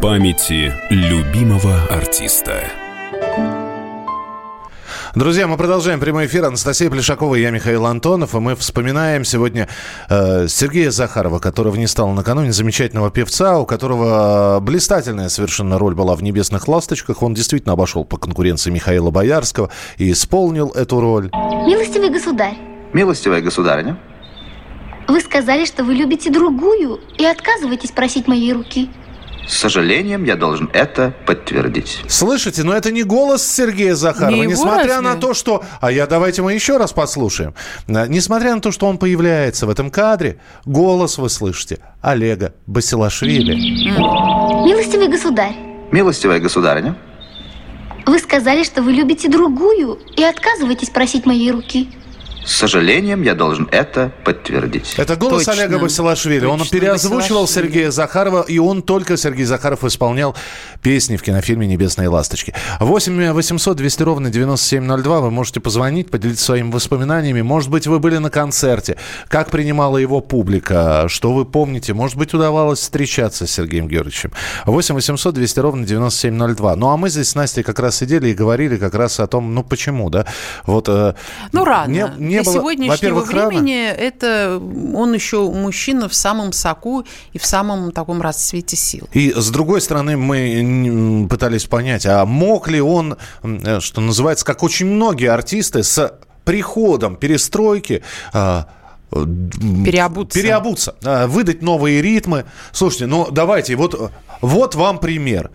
Памяти 0.02 0.72
любимого 0.90 1.80
артиста. 1.88 2.64
Друзья, 5.14 5.46
мы 5.46 5.56
продолжаем 5.56 6.00
прямой 6.00 6.26
эфир. 6.26 6.44
Анастасия 6.44 6.90
Плешакова 6.90 7.36
и 7.36 7.40
я, 7.40 7.50
Михаил 7.50 7.86
Антонов. 7.86 8.34
И 8.34 8.38
мы 8.40 8.56
вспоминаем 8.56 9.24
сегодня 9.24 9.68
э, 10.10 10.48
Сергея 10.48 10.90
Захарова, 10.90 11.38
которого 11.38 11.76
не 11.76 11.86
стало 11.86 12.12
накануне, 12.14 12.52
замечательного 12.52 13.12
певца, 13.12 13.60
у 13.60 13.64
которого 13.64 14.58
блистательная 14.60 15.28
совершенно 15.28 15.78
роль 15.78 15.94
была 15.94 16.16
в 16.16 16.22
«Небесных 16.24 16.66
ласточках». 16.66 17.22
Он 17.22 17.32
действительно 17.32 17.74
обошел 17.74 18.04
по 18.04 18.16
конкуренции 18.16 18.72
Михаила 18.72 19.12
Боярского 19.12 19.70
и 19.98 20.10
исполнил 20.10 20.70
эту 20.70 21.00
роль. 21.00 21.30
Милостивый 21.32 22.10
государь, 22.10 22.56
Милостивая 22.92 23.40
государыня, 23.40 23.96
вы 25.06 25.20
сказали, 25.20 25.64
что 25.64 25.84
вы 25.84 25.94
любите 25.94 26.28
другую 26.28 26.98
и 27.16 27.24
отказываетесь 27.24 27.92
просить 27.92 28.26
моей 28.26 28.52
руки. 28.52 28.90
С 29.46 29.56
сожалением 29.58 30.24
я 30.24 30.36
должен 30.36 30.70
это 30.72 31.14
подтвердить. 31.26 32.02
Слышите, 32.08 32.62
но 32.62 32.74
это 32.74 32.90
не 32.90 33.02
голос 33.02 33.46
Сергея 33.46 33.94
Захарова. 33.94 34.34
Не 34.34 34.42
его 34.42 34.52
несмотря 34.52 34.96
разве? 34.96 35.00
на 35.00 35.16
то, 35.16 35.34
что... 35.34 35.62
А 35.80 35.90
я 35.90 36.06
давайте 36.06 36.42
мы 36.42 36.52
еще 36.54 36.76
раз 36.76 36.92
послушаем. 36.92 37.54
А, 37.88 38.06
Несмотря 38.06 38.54
на 38.54 38.60
то, 38.60 38.72
что 38.72 38.86
он 38.86 38.98
появляется 38.98 39.66
в 39.66 39.70
этом 39.70 39.90
кадре, 39.90 40.38
голос 40.64 41.18
вы 41.18 41.28
слышите 41.28 41.78
Олега 42.00 42.54
Басилашвили. 42.66 43.54
Милостивый 44.66 45.08
государь, 45.08 45.54
Милостивая 45.92 46.40
государыня, 46.40 46.96
вы 48.06 48.18
сказали, 48.18 48.64
что 48.64 48.82
вы 48.82 48.92
любите 48.92 49.28
другую 49.28 49.98
и 50.16 50.22
отказываетесь 50.22 50.90
просить 50.90 51.24
моей 51.26 51.50
руки. 51.50 51.88
С 52.44 52.52
сожалением 52.52 53.22
я 53.22 53.34
должен 53.34 53.68
это 53.70 54.12
подтвердить. 54.24 54.94
Это 54.96 55.16
голос 55.16 55.44
Точно. 55.44 55.62
Олега 55.62 55.78
Басилашвили. 55.78 56.44
Он 56.44 56.58
Точно, 56.58 56.78
переозвучивал 56.78 57.42
Басилашвили. 57.42 57.66
Сергея 57.66 57.90
Захарова, 57.90 58.42
и 58.42 58.58
он 58.58 58.82
только, 58.82 59.16
Сергей 59.16 59.44
Захаров, 59.44 59.84
исполнял 59.84 60.36
песни 60.82 61.16
в 61.16 61.22
кинофильме 61.22 61.66
«Небесные 61.66 62.08
ласточки». 62.08 62.54
8 62.80 63.32
800 63.32 63.76
200 63.76 64.02
ровно 64.02 64.30
9702. 64.30 65.20
Вы 65.20 65.30
можете 65.30 65.60
позвонить, 65.60 66.10
поделиться 66.10 66.44
своими 66.44 66.70
воспоминаниями. 66.70 67.42
Может 67.42 67.70
быть, 67.70 67.86
вы 67.86 67.98
были 67.98 68.18
на 68.18 68.30
концерте. 68.30 68.96
Как 69.28 69.50
принимала 69.50 69.96
его 69.96 70.20
публика? 70.20 71.06
Что 71.08 71.32
вы 71.32 71.44
помните? 71.44 71.94
Может 71.94 72.16
быть, 72.16 72.34
удавалось 72.34 72.80
встречаться 72.80 73.46
с 73.46 73.50
Сергеем 73.50 73.88
Георгиевичем? 73.88 74.32
8 74.66 74.94
800 74.94 75.34
200 75.34 75.60
ровно 75.60 75.86
9702. 75.86 76.76
Ну, 76.76 76.90
а 76.90 76.96
мы 76.96 77.08
здесь 77.08 77.30
с 77.30 77.34
Настей 77.34 77.62
как 77.62 77.78
раз 77.78 77.96
сидели 77.96 78.28
и 78.28 78.34
говорили 78.34 78.76
как 78.76 78.94
раз 78.94 79.20
о 79.20 79.26
том, 79.26 79.54
ну, 79.54 79.62
почему, 79.62 80.10
да? 80.10 80.26
Вот, 80.66 80.88
э, 80.88 81.14
Ну, 81.52 81.64
рано. 81.64 81.90
Не, 81.90 82.12
не 82.18 82.33
Для 82.34 82.42
было, 82.44 82.54
сегодняшнего 82.54 82.92
во-первых, 82.92 83.32
рано. 83.32 83.48
времени 83.48 83.86
это 83.86 84.60
он 84.94 85.14
еще 85.14 85.50
мужчина 85.50 86.08
в 86.08 86.14
самом 86.14 86.52
соку 86.52 87.04
и 87.32 87.38
в 87.38 87.46
самом 87.46 87.92
таком 87.92 88.20
расцвете 88.22 88.76
сил. 88.76 89.08
И 89.12 89.32
с 89.34 89.50
другой 89.50 89.80
стороны, 89.80 90.16
мы 90.16 91.26
пытались 91.28 91.64
понять, 91.64 92.06
а 92.06 92.24
мог 92.24 92.68
ли 92.68 92.80
он, 92.80 93.16
э, 93.42 93.80
что 93.80 94.00
называется, 94.00 94.44
как 94.44 94.62
очень 94.62 94.86
многие 94.86 95.30
артисты, 95.30 95.82
с 95.82 96.18
приходом 96.44 97.16
перестройки 97.16 98.02
а, 98.32 98.68
э, 99.10 99.24
Переобуться. 99.84 100.38
переобуться, 100.38 100.94
а, 101.04 101.26
выдать 101.26 101.62
новые 101.62 102.02
ритмы. 102.02 102.44
Слушайте, 102.72 103.06
ну 103.06 103.28
давайте, 103.30 103.76
вот, 103.76 104.12
вот 104.40 104.74
вам 104.74 104.98
пример. 104.98 105.50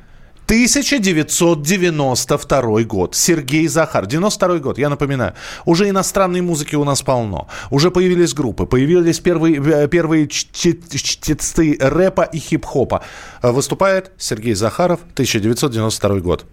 1992 0.50 2.84
год. 2.84 3.16
Сергей 3.16 3.68
Захар. 3.68 4.08
92 4.08 4.58
год, 4.58 4.80
я 4.80 4.90
напоминаю. 4.90 5.34
Уже 5.66 5.88
иностранной 5.90 6.42
музыки 6.42 6.76
у 6.76 6.84
нас 6.84 7.04
полно. 7.04 7.48
Уже 7.70 7.92
появились 7.92 8.34
группы, 8.34 8.66
появились 8.66 9.20
первые, 9.20 9.62
э, 9.64 9.88
первые 9.88 10.26
чте- 10.28 10.80
чтецы 10.98 11.78
рэпа 11.80 12.24
и 12.24 12.40
хип-хопа. 12.40 13.04
Э, 13.44 13.52
Выступает 13.52 14.12
Сергей 14.18 14.56
Захаров, 14.56 15.00
1992 15.14 16.20
год. 16.20 16.46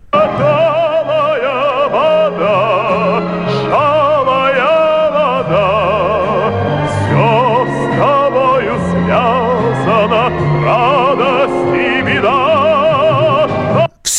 Связано, 9.85 10.96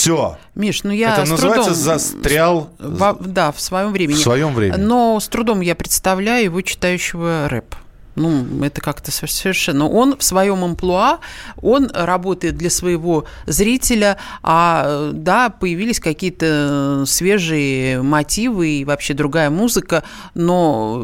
Все. 0.08 0.38
Миш, 0.56 0.84
ну 0.84 0.92
я 0.92 1.14
Это 1.16 1.26
с 1.26 1.30
называется 1.30 1.66
трудом... 1.72 1.84
застрял. 1.84 2.70
Во- 2.80 3.18
да, 3.20 3.52
в 3.52 3.60
своем 3.60 3.92
времени. 3.92 4.16
В 4.16 4.22
своем 4.22 4.54
времени. 4.54 4.80
Но 4.80 5.20
с 5.20 5.28
трудом 5.28 5.60
я 5.60 5.76
представляю 5.76 6.46
его 6.46 6.62
читающего 6.62 7.48
рэп. 7.50 7.76
Ну, 8.18 8.64
это 8.64 8.82
как-то 8.82 9.12
со- 9.12 9.28
совершенно... 9.28 9.88
Он 9.88 10.18
в 10.18 10.24
своем 10.24 10.64
амплуа, 10.64 11.20
он 11.62 11.90
работает 11.94 12.58
для 12.58 12.70
своего 12.70 13.26
зрителя, 13.46 14.18
а, 14.44 15.12
да, 15.14 15.50
появились 15.50 16.00
какие-то 16.00 17.04
свежие 17.06 18.02
мотивы 18.02 18.70
и 18.70 18.86
вообще 18.86 19.14
другая 19.14 19.50
музыка, 19.50 20.04
но, 20.34 21.04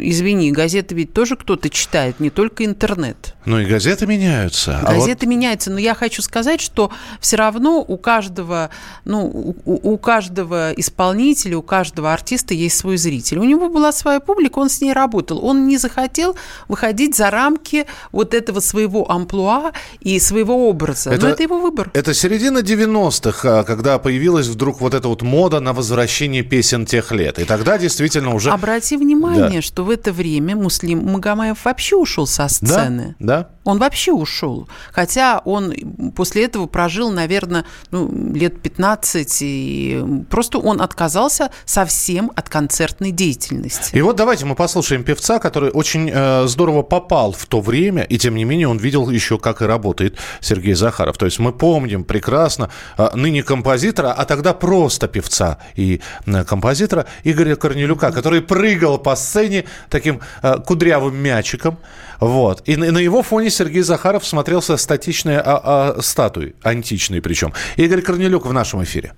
извини, 0.00 0.52
газеты 0.52 0.94
ведь 0.94 1.12
тоже 1.12 1.36
кто-то 1.36 1.70
читает, 1.70 2.20
не 2.20 2.30
только 2.30 2.64
интернет. 2.64 3.34
Ну 3.44 3.58
и 3.60 3.64
газеты 3.64 4.06
меняются. 4.06 4.78
А 4.82 4.86
вот 4.92 4.98
Газеты 4.98 5.26
меняются, 5.26 5.70
но 5.70 5.78
я 5.78 5.94
хочу 5.94 6.22
сказать, 6.22 6.60
что 6.60 6.90
все 7.20 7.36
равно 7.36 7.84
у 7.86 7.96
каждого, 7.96 8.70
ну, 9.04 9.24
у, 9.64 9.92
у- 9.94 9.98
каждого 9.98 10.72
исполнителя, 10.72 11.56
у 11.58 11.62
каждого 11.62 12.12
артиста 12.12 12.54
есть 12.54 12.76
свой 12.76 12.96
зритель. 12.96 13.38
У 13.38 13.44
него 13.44 13.68
была 13.68 13.92
своя 13.92 14.20
публика, 14.20 14.58
он 14.58 14.68
с 14.68 14.80
ней 14.80 14.92
работал. 14.92 15.44
Он 15.44 15.66
не 15.68 15.78
захотел 16.08 16.36
выходить 16.68 17.14
за 17.16 17.30
рамки 17.30 17.86
вот 18.12 18.34
этого 18.34 18.60
своего 18.60 19.10
амплуа 19.10 19.72
и 20.00 20.18
своего 20.20 20.68
образа. 20.68 21.10
Это- 21.10 21.26
но 21.26 21.32
это 21.32 21.42
его 21.42 21.60
выбор. 21.60 21.90
Это 21.94 22.14
середина 22.14 22.62
90-х, 22.62 23.60
а, 23.60 23.64
когда 23.64 23.98
появилась 23.98 24.46
вдруг 24.46 24.80
вот 24.80 24.94
эта 24.94 25.08
вот 25.08 25.22
мода 25.22 25.60
на 25.60 25.72
возвращение 25.72 26.42
песен 26.42 26.86
тех 26.86 27.12
лет. 27.12 27.38
И 27.38 27.44
тогда 27.44 27.78
действительно 27.78 28.34
уже... 28.34 28.50
Обрати 28.50 28.96
внимание, 28.96 29.60
что 29.60 29.84
в 29.84 29.90
это 29.90 30.12
время 30.12 30.56
Муслим 30.56 31.04
Магомаев 31.12 31.64
вообще 31.64 31.96
ушел 31.96 32.26
со 32.26 32.42
Да, 32.42 32.48
сцены. 32.48 33.14
да. 33.18 33.48
Он 33.68 33.76
вообще 33.76 34.12
ушел. 34.12 34.66
Хотя 34.92 35.42
он 35.44 35.74
после 36.16 36.46
этого 36.46 36.66
прожил, 36.66 37.10
наверное, 37.10 37.66
ну, 37.90 38.10
лет 38.32 38.62
15, 38.62 39.38
и 39.42 40.04
просто 40.30 40.56
он 40.56 40.80
отказался 40.80 41.50
совсем 41.66 42.32
от 42.34 42.48
концертной 42.48 43.10
деятельности. 43.10 43.94
И 43.94 44.00
вот 44.00 44.16
давайте 44.16 44.46
мы 44.46 44.54
послушаем 44.54 45.04
певца, 45.04 45.38
который 45.38 45.68
очень 45.70 46.10
э, 46.10 46.46
здорово 46.46 46.82
попал 46.82 47.32
в 47.32 47.44
то 47.44 47.60
время, 47.60 48.04
и 48.04 48.16
тем 48.16 48.36
не 48.36 48.44
менее 48.44 48.68
он 48.68 48.78
видел 48.78 49.10
еще, 49.10 49.38
как 49.38 49.60
и 49.60 49.66
работает 49.66 50.16
Сергей 50.40 50.72
Захаров. 50.72 51.18
То 51.18 51.26
есть 51.26 51.38
мы 51.38 51.52
помним 51.52 52.04
прекрасно 52.04 52.70
э, 52.96 53.10
ныне 53.16 53.42
композитора, 53.42 54.12
а 54.12 54.24
тогда 54.24 54.54
просто 54.54 55.08
певца 55.08 55.58
и 55.76 56.00
э, 56.24 56.44
композитора 56.44 57.04
Игоря 57.22 57.54
Корнелюка, 57.54 58.12
который 58.12 58.40
прыгал 58.40 58.96
по 58.96 59.14
сцене 59.14 59.66
таким 59.90 60.22
э, 60.42 60.56
кудрявым 60.66 61.14
мячиком. 61.14 61.76
Вот. 62.20 62.62
И 62.66 62.76
на, 62.76 62.98
его 62.98 63.22
фоне 63.22 63.50
Сергей 63.50 63.82
Захаров 63.82 64.24
смотрелся 64.24 64.76
статичной 64.76 65.36
а, 65.36 65.60
а, 65.96 66.00
статуей, 66.00 66.54
античной 66.64 67.22
причем. 67.22 67.52
Игорь 67.76 68.02
Корнелюк 68.02 68.46
в 68.46 68.52
нашем 68.52 68.82
эфире. 68.82 69.12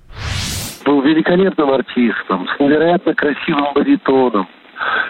был 0.85 1.03
великолепным 1.03 1.71
артистом, 1.71 2.47
с 2.49 2.61
невероятно 2.61 3.15
красивым 3.15 3.73
баритоном. 3.75 4.49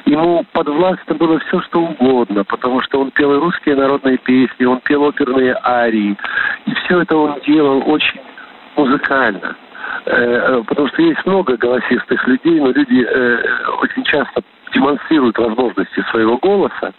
Ему 0.05 0.45
подвластно 0.53 1.15
было 1.15 1.39
все, 1.41 1.61
что 1.63 1.81
угодно, 1.81 2.45
потому 2.45 2.81
что 2.83 3.01
он 3.01 3.11
пел 3.13 3.33
и 3.35 3.39
русские 3.39 3.77
народные 3.77 4.19
песни, 4.19 4.65
он 4.65 4.81
пел 4.81 5.05
оперные 5.05 5.57
арии. 5.63 6.17
И 6.67 6.75
все 6.75 7.03
это 7.03 7.17
он 7.17 7.41
делал 7.47 7.83
очень 7.87 8.21
музыкально. 8.77 9.57
Э, 10.07 10.63
потому 10.67 10.89
что 10.89 11.03
есть 11.03 11.25
много 11.27 11.57
голосистых 11.57 12.27
людей, 12.27 12.59
но 12.61 12.71
люди 12.71 13.05
э, 13.05 13.69
очень 13.83 14.05
часто 14.05 14.43
демонстрируют 14.75 15.39
возможности 15.39 16.05
своего 16.11 16.37
голоса, 16.39 16.93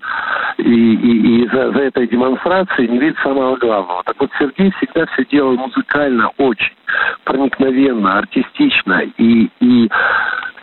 и, 0.58 0.64
и, 0.64 1.44
и 1.44 1.48
за, 1.50 1.72
за 1.72 1.80
этой 1.80 2.08
демонстрацией 2.08 2.90
не 2.90 3.00
видит 3.00 3.18
самого 3.24 3.56
главного. 3.58 4.04
Так 4.04 4.16
вот, 4.20 4.30
Сергей 4.40 4.72
всегда 4.78 5.06
все 5.08 5.26
делал 5.26 5.56
музыкально 5.56 6.30
очень 6.38 6.74
проникновенно, 7.24 8.20
артистично, 8.20 9.02
и, 9.18 9.50
и, 9.60 9.90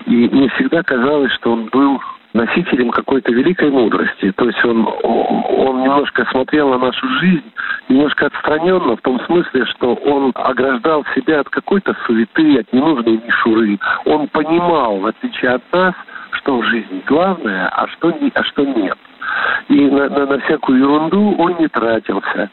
и 0.06 0.28
мне 0.28 0.48
всегда 0.50 0.82
казалось, 0.82 1.32
что 1.32 1.52
он 1.52 1.66
был 1.66 2.00
носителем 2.34 2.90
какой-то 2.90 3.32
великой 3.32 3.70
мудрости. 3.70 4.32
То 4.32 4.46
есть 4.46 4.64
он, 4.64 4.86
он 5.02 5.82
немножко 5.82 6.26
смотрел 6.30 6.70
на 6.70 6.78
нашу 6.78 7.08
жизнь, 7.20 7.52
немножко 7.88 8.26
отстраненно, 8.26 8.96
в 8.96 9.00
том 9.00 9.20
смысле, 9.26 9.64
что 9.66 9.94
он 9.94 10.32
ограждал 10.34 11.04
себя 11.14 11.40
от 11.40 11.48
какой-то 11.48 11.96
суеты, 12.06 12.58
от 12.58 12.72
ненужной 12.72 13.20
мишуры. 13.24 13.78
Он 14.04 14.28
понимал, 14.28 14.98
в 14.98 15.06
отличие 15.06 15.52
от 15.52 15.62
нас, 15.72 15.94
что 16.48 16.60
в 16.60 16.64
жизни 16.64 17.02
главное, 17.06 17.68
а 17.68 17.86
что, 17.88 18.10
не, 18.10 18.32
а 18.34 18.42
что 18.42 18.64
нет. 18.64 18.96
И 19.68 19.74
на, 19.74 20.08
на, 20.08 20.24
на 20.24 20.38
всякую 20.40 20.78
ерунду 20.78 21.34
он 21.36 21.58
не 21.58 21.68
тратился. 21.68 22.48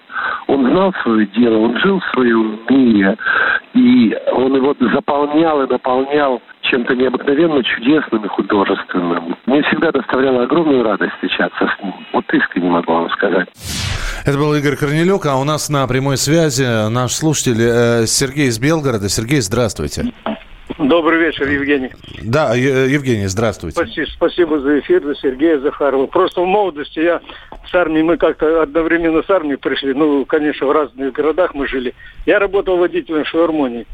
Он 0.47 0.69
знал 0.69 0.93
свое 1.01 1.25
дело, 1.27 1.59
он 1.59 1.77
жил 1.77 2.01
в 2.01 2.13
своем 2.13 2.59
мире, 2.69 3.15
и 3.73 4.17
он 4.33 4.53
его 4.53 4.75
заполнял 4.93 5.63
и 5.63 5.71
наполнял 5.71 6.41
чем-то 6.63 6.93
необыкновенно 6.93 7.63
чудесным 7.63 8.25
и 8.25 8.27
художественным. 8.27 9.37
Мне 9.45 9.63
всегда 9.63 9.93
доставляло 9.93 10.43
огромную 10.43 10.83
радость 10.83 11.13
встречаться 11.13 11.65
с 11.65 11.81
ним. 11.83 11.93
Вот 12.11 12.25
искренне 12.33 12.69
могу 12.69 12.91
вам 12.91 13.09
сказать. 13.11 13.47
Это 14.25 14.37
был 14.37 14.53
Игорь 14.55 14.75
Корнелюк, 14.75 15.25
а 15.25 15.37
у 15.37 15.45
нас 15.45 15.69
на 15.69 15.87
прямой 15.87 16.17
связи 16.17 16.89
наш 16.89 17.13
слушатель 17.13 17.61
э, 17.61 18.07
Сергей 18.07 18.47
из 18.47 18.59
Белгорода. 18.59 19.07
Сергей, 19.07 19.39
здравствуйте. 19.39 20.11
Добрый 20.77 21.19
вечер, 21.19 21.47
Евгений. 21.47 21.91
Да, 22.21 22.53
Евгений, 22.53 23.27
здравствуйте. 23.27 23.77
Спасибо, 23.77 24.07
спасибо 24.11 24.59
за 24.59 24.79
эфир, 24.79 25.03
за 25.03 25.15
Сергея 25.15 25.57
Захарова. 25.59 26.05
Просто 26.07 26.41
в 26.41 26.45
молодости 26.45 26.99
я 26.99 27.21
с 27.69 27.73
армией, 27.73 28.03
мы 28.03 28.17
как-то 28.17 28.61
одновременно 28.61 29.23
с 29.23 29.29
армией 29.29 29.55
пришли. 29.55 29.93
Ну, 29.93 30.25
конечно, 30.25 30.67
в 30.67 30.71
разных 30.71 31.13
городах 31.13 31.53
мы 31.53 31.65
жили. 31.67 31.93
Я 32.25 32.39
работал 32.39 32.77
водителем 32.77 33.23
в 33.23 33.29
филармонии. 33.29 33.87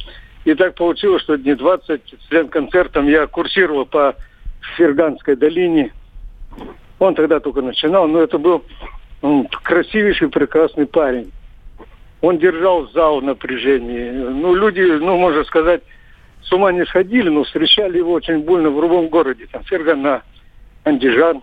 И 0.44 0.56
так 0.56 0.74
получилось, 0.74 1.22
что 1.22 1.38
дни 1.38 1.54
20 1.54 2.02
с 2.30 2.50
концертом 2.50 3.08
я 3.08 3.28
курсировал 3.28 3.86
по 3.86 4.16
Ферганской 4.76 5.36
долине. 5.36 5.94
Он 6.98 7.14
тогда 7.14 7.40
только 7.40 7.62
начинал, 7.62 8.08
но 8.08 8.22
это 8.22 8.40
был 8.40 8.64
красивейший, 9.64 10.30
прекрасный 10.30 10.88
парень. 10.88 11.32
Он 12.22 12.40
держал 12.40 12.90
зал 12.90 13.20
в 13.20 13.24
напряжении. 13.24 14.10
Ну, 14.10 14.56
люди, 14.56 14.82
ну, 14.82 15.18
можно 15.18 15.44
сказать, 15.44 15.84
с 16.52 16.54
ума 16.54 16.74
не 16.74 16.86
сходили, 16.86 17.30
но 17.30 17.44
встречали 17.46 17.98
его 17.98 18.12
очень 18.12 18.40
больно 18.40 18.70
в 18.70 18.82
любом 18.82 19.08
городе. 19.08 19.48
Там 19.52 19.64
Фергана, 19.64 20.22
Андижан. 20.84 21.42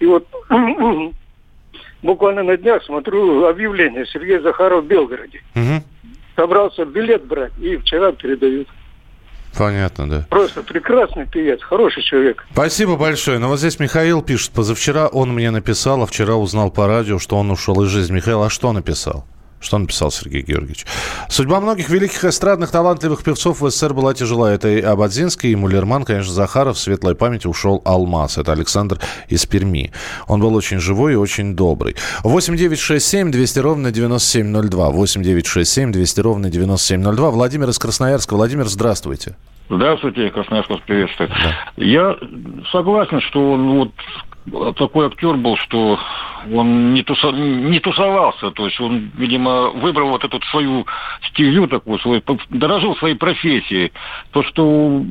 И 0.00 0.06
вот 0.06 0.26
буквально 2.02 2.42
на 2.42 2.56
днях 2.56 2.82
смотрю 2.84 3.44
объявление 3.44 4.06
Сергея 4.06 4.40
Захарова 4.40 4.80
в 4.80 4.86
Белгороде. 4.86 5.42
Угу. 5.54 5.84
Собрался 6.36 6.86
билет 6.86 7.26
брать, 7.26 7.52
и 7.60 7.76
вчера 7.76 8.12
передают. 8.12 8.66
Понятно, 9.56 10.08
да. 10.08 10.26
Просто 10.30 10.62
прекрасный 10.62 11.26
певец, 11.26 11.60
хороший 11.60 12.02
человек. 12.02 12.46
Спасибо 12.52 12.96
большое. 12.96 13.38
Но 13.38 13.48
вот 13.48 13.58
здесь 13.58 13.78
Михаил 13.78 14.22
пишет, 14.22 14.52
позавчера 14.52 15.08
он 15.08 15.34
мне 15.34 15.50
написал, 15.50 16.02
а 16.02 16.06
вчера 16.06 16.36
узнал 16.36 16.70
по 16.70 16.86
радио, 16.86 17.18
что 17.18 17.36
он 17.36 17.50
ушел 17.50 17.82
из 17.82 17.88
жизни. 17.88 18.14
Михаил, 18.14 18.42
а 18.42 18.48
что 18.48 18.72
написал? 18.72 19.26
Что 19.62 19.78
написал 19.78 20.10
Сергей 20.10 20.42
Георгиевич? 20.42 20.84
Судьба 21.28 21.60
многих 21.60 21.88
великих 21.88 22.24
эстрадных 22.24 22.70
талантливых 22.70 23.22
певцов 23.22 23.60
в 23.60 23.70
СССР 23.70 23.94
была 23.94 24.12
тяжела. 24.12 24.52
Это 24.52 24.68
и 24.68 24.80
Абадзинский, 24.80 25.52
и 25.52 25.56
Мулерман, 25.56 26.04
конечно, 26.04 26.32
Захаров. 26.32 26.76
В 26.76 26.80
светлой 26.80 27.14
памяти 27.14 27.46
ушел 27.46 27.80
Алмаз. 27.84 28.38
Это 28.38 28.52
Александр 28.52 28.98
из 29.28 29.46
Перми. 29.46 29.92
Он 30.26 30.40
был 30.40 30.54
очень 30.54 30.80
живой 30.80 31.12
и 31.12 31.16
очень 31.16 31.54
добрый. 31.54 31.94
8 32.24 32.56
9 32.56 32.78
6 32.78 33.06
7 33.06 33.30
200 33.30 33.58
ровно 33.60 33.92
9702. 33.92 34.90
8 34.90 35.22
9 35.22 35.46
6 35.46 35.70
7 35.70 35.92
200 35.92 36.20
ровно 36.20 36.50
9702. 36.50 37.30
Владимир 37.30 37.68
из 37.68 37.78
Красноярска. 37.78 38.34
Владимир, 38.34 38.66
здравствуйте. 38.66 39.36
Здравствуйте, 39.68 40.28
Красноярск 40.30 40.70
вас 40.70 40.80
приветствует. 40.80 41.30
Да. 41.30 41.56
Я 41.76 42.16
согласен, 42.72 43.20
что 43.20 43.52
он 43.52 43.78
вот 43.78 43.92
такой 44.76 45.06
актер 45.06 45.36
был, 45.36 45.56
что 45.56 45.98
он 46.52 46.94
не, 46.94 47.02
туса, 47.02 47.30
не 47.30 47.78
тусовался, 47.78 48.50
то 48.50 48.66
есть 48.66 48.80
он, 48.80 49.12
видимо, 49.16 49.70
выбрал 49.70 50.10
вот 50.10 50.24
эту 50.24 50.40
свою 50.46 50.86
стилю 51.28 51.68
такую, 51.68 51.98
свой, 52.00 52.22
дорожил 52.50 52.96
своей 52.96 53.14
профессией. 53.14 53.92
То, 54.32 54.42
что 54.42 55.02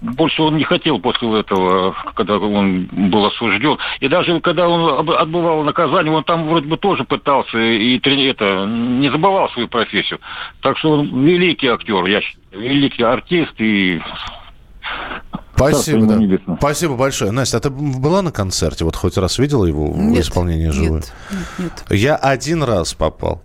больше 0.00 0.42
он 0.42 0.56
не 0.56 0.64
хотел 0.64 0.98
после 1.00 1.40
этого, 1.40 1.94
когда 2.14 2.38
он 2.38 2.86
был 2.90 3.26
осужден. 3.26 3.78
И 4.00 4.08
даже 4.08 4.40
когда 4.40 4.68
он 4.68 5.08
отбывал 5.10 5.62
наказание, 5.64 6.12
он 6.12 6.24
там 6.24 6.48
вроде 6.48 6.66
бы 6.66 6.76
тоже 6.76 7.04
пытался 7.04 7.58
и 7.58 7.98
это, 7.98 8.64
не 8.66 9.10
забывал 9.10 9.50
свою 9.50 9.68
профессию. 9.68 10.20
Так 10.62 10.78
что 10.78 10.92
он 10.92 11.24
великий 11.24 11.68
актер, 11.68 12.04
я 12.06 12.20
великий 12.52 13.02
артист 13.02 13.54
и 13.58 14.00
Спасибо, 15.54 16.06
да. 16.06 16.56
Спасибо 16.58 16.96
большое. 16.96 17.30
Настя, 17.30 17.58
а 17.58 17.60
ты 17.60 17.70
была 17.70 18.22
на 18.22 18.32
концерте? 18.32 18.84
Вот 18.84 18.96
хоть 18.96 19.16
раз 19.16 19.38
видела 19.38 19.64
его 19.64 19.92
нет, 19.94 20.24
в 20.24 20.28
исполнении 20.28 20.70
живой? 20.70 21.00
Нет, 21.00 21.12
нет, 21.30 21.46
нет. 21.58 21.84
Я 21.90 22.16
один 22.16 22.62
раз 22.62 22.94
попал. 22.94 23.40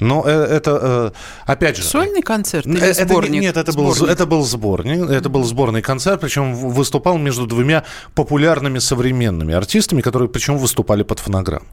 Но 0.00 0.24
э, 0.26 0.30
это, 0.30 0.78
э, 0.80 1.10
опять 1.46 1.76
же... 1.76 1.82
Сольный 1.82 2.22
концерт 2.22 2.66
или 2.66 2.80
это, 2.80 3.04
сборник? 3.04 3.40
Нет, 3.40 3.56
это 3.56 3.72
был, 3.72 3.92
это 3.92 4.26
был 4.26 4.44
сборник. 4.44 5.10
Это 5.10 5.28
был 5.28 5.44
сборный 5.44 5.82
концерт, 5.82 6.20
причем 6.20 6.54
выступал 6.54 7.18
между 7.18 7.46
двумя 7.46 7.84
популярными 8.14 8.78
современными 8.78 9.54
артистами, 9.54 10.00
которые 10.00 10.28
причем 10.28 10.58
выступали 10.58 11.02
под 11.02 11.18
фонограмму. 11.18 11.66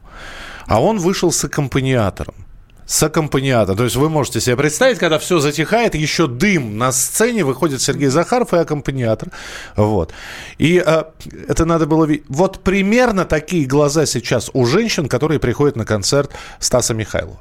А 0.66 0.82
он 0.82 0.98
вышел 0.98 1.30
с 1.30 1.44
аккомпаниатором 1.44 2.34
с 2.86 3.02
аккомпаниатом. 3.02 3.76
То 3.76 3.84
есть 3.84 3.96
вы 3.96 4.08
можете 4.08 4.40
себе 4.40 4.56
представить, 4.56 4.98
когда 4.98 5.18
все 5.18 5.40
затихает, 5.40 5.94
еще 5.94 6.26
дым 6.28 6.78
на 6.78 6.92
сцене, 6.92 7.44
выходит 7.44 7.82
Сергей 7.82 8.08
Захаров 8.08 8.54
и 8.54 8.56
аккомпаниатор. 8.56 9.30
Вот. 9.74 10.12
И 10.58 10.82
э, 10.84 11.04
это 11.48 11.64
надо 11.64 11.86
было 11.86 12.04
видеть. 12.04 12.24
Вот 12.28 12.60
примерно 12.60 13.24
такие 13.24 13.66
глаза 13.66 14.06
сейчас 14.06 14.50
у 14.54 14.64
женщин, 14.66 15.08
которые 15.08 15.40
приходят 15.40 15.76
на 15.76 15.84
концерт 15.84 16.30
Стаса 16.60 16.94
Михайлова. 16.94 17.40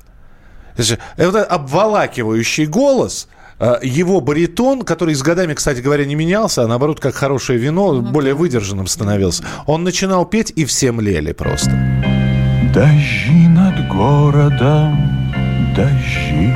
Это 1.15 1.43
обволакивающий 1.43 2.65
голос, 2.65 3.27
э, 3.59 3.77
его 3.83 4.21
баритон, 4.21 4.81
который 4.81 5.13
с 5.13 5.21
годами, 5.21 5.53
кстати 5.53 5.79
говоря, 5.79 6.05
не 6.05 6.15
менялся, 6.15 6.63
а 6.63 6.67
наоборот, 6.67 6.99
как 6.99 7.13
хорошее 7.13 7.59
вино, 7.59 7.93
ну, 7.93 8.01
более 8.01 8.33
выдержанным 8.33 8.87
становился. 8.87 9.45
Он 9.67 9.83
начинал 9.83 10.25
петь, 10.25 10.51
и 10.55 10.65
все 10.65 10.91
млели 10.91 11.33
просто. 11.33 11.71
Дожди 12.73 13.47
над 13.47 13.87
городом 13.87 15.24
дожди. 15.75 16.53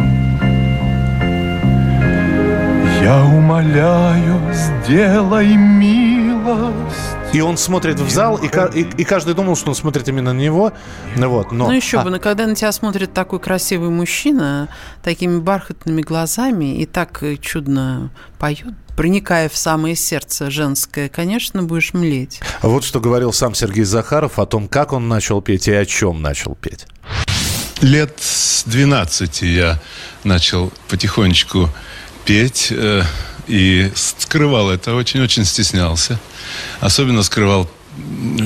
Я 3.02 3.24
умоляю, 3.26 4.42
сделай 4.54 5.56
милость. 5.56 7.10
И 7.32 7.42
он 7.42 7.58
смотрит 7.58 8.00
в 8.00 8.10
зал, 8.10 8.38
и, 8.38 8.48
и, 8.48 8.82
и 8.82 9.04
каждый 9.04 9.36
думал, 9.36 9.56
что 9.56 9.70
он 9.70 9.76
смотрит 9.76 10.08
именно 10.08 10.34
на 10.34 10.40
него. 10.40 10.74
Ну, 11.16 11.30
вот, 11.30 11.52
но... 11.52 11.68
ну 11.68 11.72
еще 11.72 12.00
а... 12.00 12.04
бы, 12.04 12.10
но 12.10 12.20
когда 12.20 12.48
на 12.48 12.56
тебя 12.56 12.72
смотрит 12.72 13.14
такой 13.14 13.40
красивый 13.40 13.90
мужчина, 13.90 14.68
такими 15.04 15.40
бархатными 15.40 16.02
глазами 16.02 16.78
и 16.78 16.86
так 16.86 17.24
чудно 17.40 18.10
поет, 18.40 18.74
проникая 18.98 19.48
в 19.48 19.56
самое 19.56 19.96
сердце 19.96 20.50
женское, 20.50 21.08
конечно, 21.08 21.62
будешь 21.62 21.94
млеть. 21.94 22.42
Вот 22.64 22.84
что 22.84 23.00
говорил 23.00 23.32
сам 23.32 23.54
Сергей 23.54 23.84
Захаров 23.84 24.40
о 24.40 24.46
том, 24.46 24.68
как 24.68 24.92
он 24.92 25.08
начал 25.08 25.42
петь 25.42 25.68
и 25.68 25.74
о 25.74 25.86
чем 25.86 26.22
начал 26.22 26.56
петь. 26.56 26.88
Лет 27.82 28.18
с 28.20 28.64
12 28.66 29.42
я 29.44 29.80
начал 30.26 30.74
потихонечку 30.90 31.70
петь 32.26 32.68
э, 32.72 33.04
и 33.48 33.90
скрывал 33.96 34.70
это, 34.70 34.96
очень-очень 34.96 35.46
стеснялся. 35.46 36.20
Особенно 36.82 37.24
скрывал, 37.24 37.70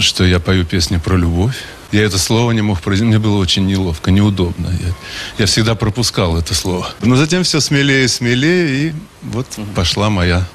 что 0.02 0.24
я 0.24 0.39
пою 0.39 0.65
песни 0.65 0.98
про 0.98 1.17
любовь. 1.17 1.56
Я 1.91 2.04
это 2.04 2.19
слово 2.19 2.52
не 2.52 2.62
мог 2.62 2.82
произнести, 2.82 3.08
мне 3.08 3.19
было 3.19 3.38
очень 3.38 3.65
неловко, 3.65 4.12
неудобно. 4.12 4.67
Я, 4.67 4.93
я 5.39 5.46
всегда 5.48 5.74
пропускал 5.74 6.38
это 6.38 6.54
слово. 6.54 6.88
Но 7.02 7.15
затем 7.15 7.43
все 7.43 7.60
смелее 7.60 8.06
и 8.06 8.08
смелее, 8.08 8.89
и 8.89 8.93
вот 9.24 9.48
пошла 9.76 10.12
моя 10.12 10.46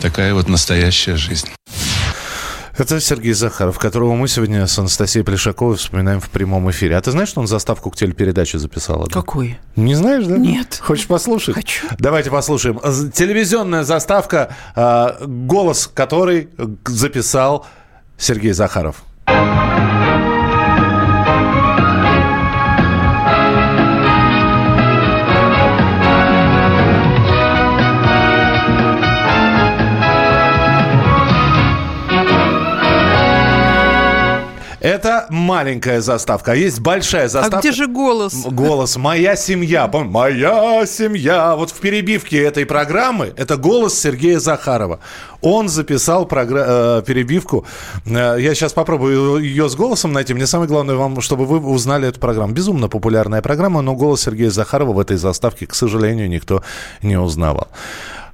такая 0.00 0.34
вот 0.34 0.48
настоящая 0.48 1.16
жизнь. 1.16 1.48
Это 2.80 2.98
Сергей 2.98 3.34
Захаров, 3.34 3.78
которого 3.78 4.14
мы 4.14 4.26
сегодня 4.26 4.66
с 4.66 4.78
Анастасией 4.78 5.22
Плешаковой 5.22 5.76
вспоминаем 5.76 6.18
в 6.18 6.30
прямом 6.30 6.70
эфире. 6.70 6.96
А 6.96 7.00
ты 7.02 7.10
знаешь, 7.10 7.28
что 7.28 7.42
он 7.42 7.46
заставку 7.46 7.90
к 7.90 7.96
телепередаче 7.96 8.58
записал? 8.58 9.06
Какой? 9.12 9.58
Не 9.76 9.94
знаешь, 9.94 10.24
да? 10.24 10.38
Нет. 10.38 10.80
Хочешь 10.82 11.06
послушать? 11.06 11.56
Хочу. 11.56 11.86
Давайте 11.98 12.30
послушаем. 12.30 12.80
Телевизионная 13.12 13.84
заставка, 13.84 14.56
а, 14.74 15.18
голос 15.26 15.90
которой 15.92 16.48
записал 16.86 17.66
Сергей 18.16 18.52
Захаров. 18.52 19.04
Это 34.80 35.26
маленькая 35.28 36.00
заставка, 36.00 36.52
а 36.52 36.54
есть 36.54 36.80
большая 36.80 37.28
заставка. 37.28 37.58
А 37.58 37.60
где 37.60 37.72
же 37.72 37.86
голос? 37.86 38.34
Голос 38.46 38.96
«Моя 38.96 39.36
семья». 39.36 39.86
«Моя 39.92 40.86
семья». 40.86 41.54
Вот 41.54 41.70
в 41.70 41.80
перебивке 41.80 42.42
этой 42.42 42.64
программы 42.64 43.34
это 43.36 43.58
голос 43.58 43.98
Сергея 43.98 44.38
Захарова. 44.38 45.00
Он 45.42 45.68
записал 45.68 46.26
програ- 46.26 47.00
э, 47.00 47.02
перебивку. 47.02 47.66
Э, 48.06 48.36
я 48.38 48.54
сейчас 48.54 48.72
попробую 48.72 49.38
ее 49.42 49.68
с 49.68 49.74
голосом 49.74 50.12
найти. 50.12 50.32
Мне 50.32 50.46
самое 50.46 50.68
главное 50.68 50.94
вам, 50.96 51.20
чтобы 51.20 51.44
вы 51.44 51.58
узнали 51.60 52.08
эту 52.08 52.18
программу. 52.18 52.54
Безумно 52.54 52.88
популярная 52.88 53.42
программа, 53.42 53.82
но 53.82 53.94
голос 53.94 54.22
Сергея 54.22 54.50
Захарова 54.50 54.92
в 54.92 54.98
этой 54.98 55.18
заставке, 55.18 55.66
к 55.66 55.74
сожалению, 55.74 56.28
никто 56.30 56.62
не 57.02 57.18
узнавал. 57.18 57.68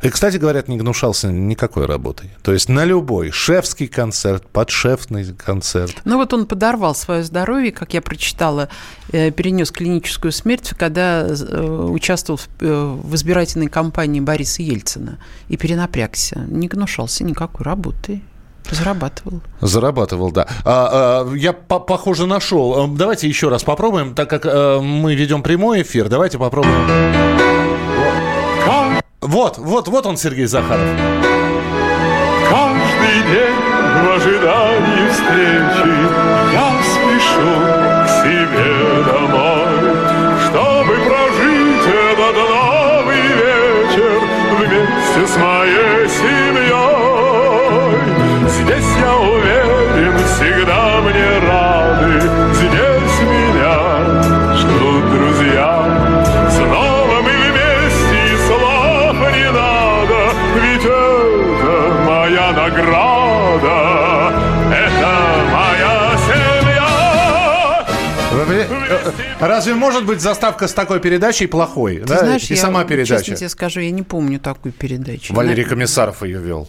И, 0.03 0.09
кстати, 0.09 0.37
говорят, 0.37 0.69
не 0.69 0.77
гнушался 0.77 1.29
никакой 1.29 1.87
работой. 1.87 2.31
То 2.43 2.53
есть 2.53 2.69
на 2.69 2.85
любой 2.85 3.31
шефский 3.31 3.89
концерт, 3.89 4.47
подшефный 4.49 5.25
концерт. 5.35 5.97
Ну 6.05 6.17
вот 6.17 6.33
он 6.33 6.47
подорвал 6.47 6.95
свое 6.95 7.23
здоровье, 7.23 7.73
как 7.73 7.95
я 7.95 8.03
прочитала, 8.03 8.69
э, 9.13 9.31
перенес 9.31 9.71
клиническую 9.71 10.33
смерть, 10.33 10.73
когда 10.79 11.27
э, 11.27 11.89
участвовал 11.91 12.41
в 12.61 13.15
избирательной 13.15 13.69
кампании 13.69 14.21
Бориса 14.21 14.63
Ельцина 14.63 15.19
и 15.49 15.57
перенапрягся. 15.57 16.41
Не 16.49 16.69
гнушался 16.69 17.25
никакой 17.25 17.65
работой. 17.65 18.23
Зарабатывал. 18.71 19.41
Зарабатывал, 19.61 20.33
да. 20.33 20.47
А, 20.65 21.25
а, 21.25 21.35
я, 21.35 21.53
по 21.53 21.79
похоже, 21.79 22.27
нашел. 22.27 22.89
Давайте 22.89 23.29
еще 23.29 23.49
раз 23.49 23.63
попробуем, 23.63 24.15
так 24.15 24.29
как 24.29 24.43
а, 24.45 24.81
мы 24.81 25.15
ведем 25.15 25.43
прямой 25.43 25.83
эфир. 25.83 26.09
Давайте 26.09 26.39
попробуем. 26.39 27.56
Вот, 29.27 29.59
вот, 29.59 29.89
вот 29.89 30.07
он, 30.07 30.17
Сергей 30.17 30.47
Захаров. 30.47 30.89
Каждый 32.49 33.23
день 33.33 33.57
в 34.05 34.11
ожидании 34.15 35.11
встречи 35.11 35.89
я 36.53 36.71
спешу 36.81 37.66
Разве 69.41 69.75
может 69.75 70.05
быть 70.05 70.21
заставка 70.21 70.69
с 70.69 70.73
такой 70.73 71.01
передачей 71.01 71.47
плохой? 71.47 71.99
Ты 71.99 72.05
да? 72.07 72.19
знаешь, 72.21 72.51
И 72.51 72.55
я 72.55 72.61
сама 72.61 72.83
честно 72.85 72.97
передача. 72.97 73.35
тебе 73.37 73.49
скажу, 73.49 73.81
я 73.81 73.91
не 73.91 74.03
помню 74.03 74.39
такую 74.41 74.73
передачу. 74.73 75.35
Валерий 75.35 75.65
На- 75.65 75.71
Комиссаров 75.71 76.23
ее 76.23 76.39
вел. 76.41 76.69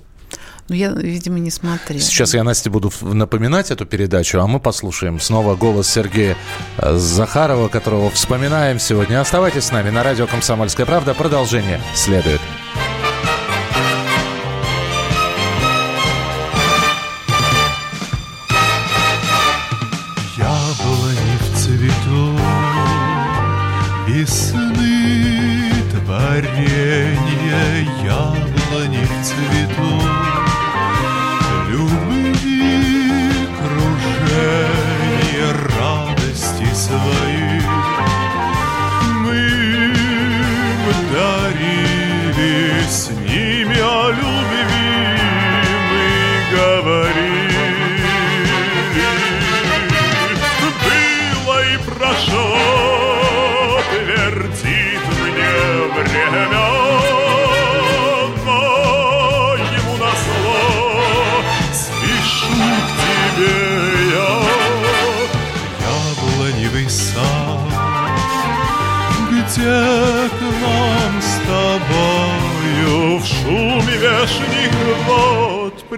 Ну, 0.69 0.75
я, 0.75 0.89
видимо, 0.89 1.39
не 1.39 1.49
смотрела. 1.49 2.01
Сейчас 2.01 2.33
я 2.33 2.43
Насте 2.43 2.69
буду 2.69 2.91
напоминать 3.01 3.71
эту 3.71 3.85
передачу, 3.85 4.39
а 4.41 4.47
мы 4.47 4.59
послушаем 4.59 5.17
снова 5.21 5.55
голос 5.55 5.89
Сергея 5.89 6.35
э, 6.77 6.97
Захарова, 6.97 7.69
которого 7.69 8.09
вспоминаем 8.11 8.77
сегодня. 8.77 9.21
Оставайтесь 9.21 9.63
с 9.63 9.71
нами 9.71 9.91
на 9.91 10.03
радио 10.03 10.27
«Комсомольская 10.27 10.85
правда». 10.85 11.13
Продолжение 11.13 11.79
следует. 11.95 12.41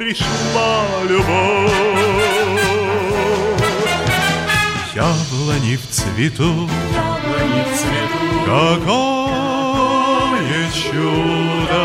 Пришла 0.09 1.03
любовь. 1.07 1.71
Яблони 4.95 5.75
в 5.77 5.87
цвету, 5.89 6.69
яблони 6.93 7.63
в 7.63 7.77
цвету, 7.77 8.21
какое 8.45 9.19
чудо, 10.73 11.83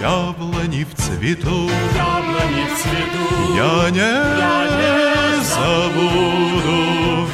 яблони 0.00 0.82
в 0.84 0.94
цвету, 0.96 1.70
яблони 1.94 2.64
в 2.66 2.72
цвету, 2.80 3.24
я 3.56 3.90
не, 3.90 4.14
забуду 5.44 6.80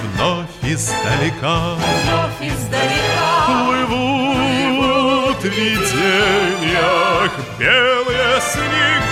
вновь 0.03 0.57
издалека, 0.62 1.57
вновь 1.77 2.41
издалека, 2.43 3.31
плывут 3.47 5.41
видениях 5.45 7.33
белые 7.59 8.41
снега 8.41 9.06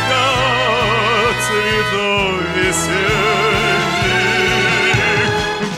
цветов 1.91 2.35
весенних. 2.57 3.82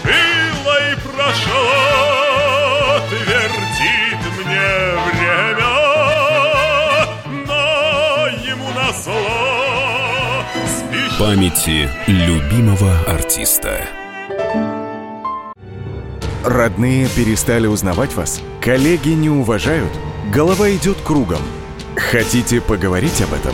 Было 0.04 0.76
и 0.90 0.94
прошло, 0.96 1.64
твердит 3.09 4.20
мне 4.38 4.70
время, 5.11 5.74
но 7.46 8.26
ему 8.44 8.68
назло 8.72 10.44
спешит 10.66 11.18
Памяти 11.18 11.88
любимого 12.07 12.92
артиста. 13.07 13.88
Родные 16.44 17.09
перестали 17.09 17.66
узнавать 17.66 18.14
вас? 18.14 18.40
Коллеги 18.61 19.09
не 19.11 19.28
уважают? 19.30 19.92
Голова 20.32 20.70
идет 20.70 20.96
кругом. 21.00 21.40
Хотите 21.96 22.61
поговорить 22.61 23.20
об 23.22 23.32
этом? 23.32 23.52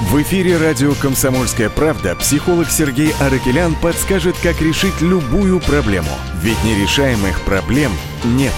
В 0.00 0.22
эфире 0.22 0.56
радио 0.56 0.94
«Комсомольская 0.94 1.68
правда» 1.68 2.16
психолог 2.16 2.70
Сергей 2.70 3.12
Аракелян 3.20 3.74
подскажет, 3.74 4.34
как 4.42 4.60
решить 4.62 4.98
любую 5.02 5.60
проблему. 5.60 6.08
Ведь 6.40 6.62
нерешаемых 6.64 7.42
проблем 7.42 7.92
нет. 8.24 8.54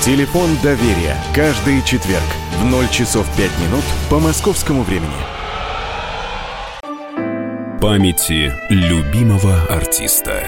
Телефон 0.00 0.48
доверия. 0.62 1.16
Каждый 1.34 1.82
четверг 1.82 2.24
в 2.58 2.64
0 2.64 2.88
часов 2.88 3.26
5 3.36 3.50
минут 3.68 3.84
по 4.08 4.18
московскому 4.18 4.82
времени. 4.82 5.12
Памяти 7.82 8.50
любимого 8.70 9.66
артиста. 9.68 10.42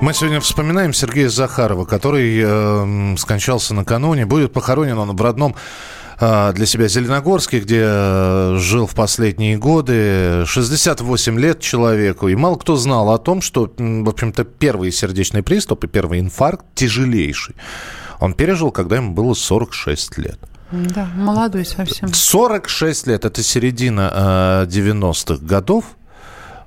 Мы 0.00 0.14
сегодня 0.14 0.40
вспоминаем 0.40 0.92
Сергея 0.92 1.28
Захарова, 1.28 1.84
который 1.84 2.40
э, 2.40 3.16
скончался 3.16 3.74
накануне. 3.74 4.26
Будет 4.26 4.52
похоронен 4.52 4.96
он 4.96 5.16
в 5.16 5.20
родном 5.20 5.56
для 6.18 6.66
себя 6.66 6.88
Зеленогорске, 6.88 7.60
где 7.60 7.82
э, 7.84 8.56
жил 8.58 8.86
в 8.86 8.94
последние 8.94 9.56
годы. 9.56 10.44
68 10.46 11.38
лет 11.38 11.60
человеку. 11.60 12.28
И 12.28 12.34
мало 12.34 12.56
кто 12.56 12.76
знал 12.76 13.10
о 13.12 13.18
том, 13.18 13.40
что, 13.40 13.72
в 13.76 14.08
общем-то, 14.08 14.44
первый 14.44 14.90
сердечный 14.90 15.42
приступ 15.42 15.84
и 15.84 15.86
первый 15.86 16.18
инфаркт 16.18 16.64
тяжелейший. 16.74 17.54
Он 18.18 18.34
пережил, 18.34 18.72
когда 18.72 18.96
ему 18.96 19.12
было 19.12 19.34
46 19.34 20.18
лет. 20.18 20.38
Да, 20.72 21.08
молодой 21.14 21.64
совсем. 21.64 22.12
46 22.12 23.06
лет, 23.06 23.24
это 23.24 23.42
середина 23.42 24.64
э, 24.64 24.66
90-х 24.68 25.44
годов. 25.44 25.84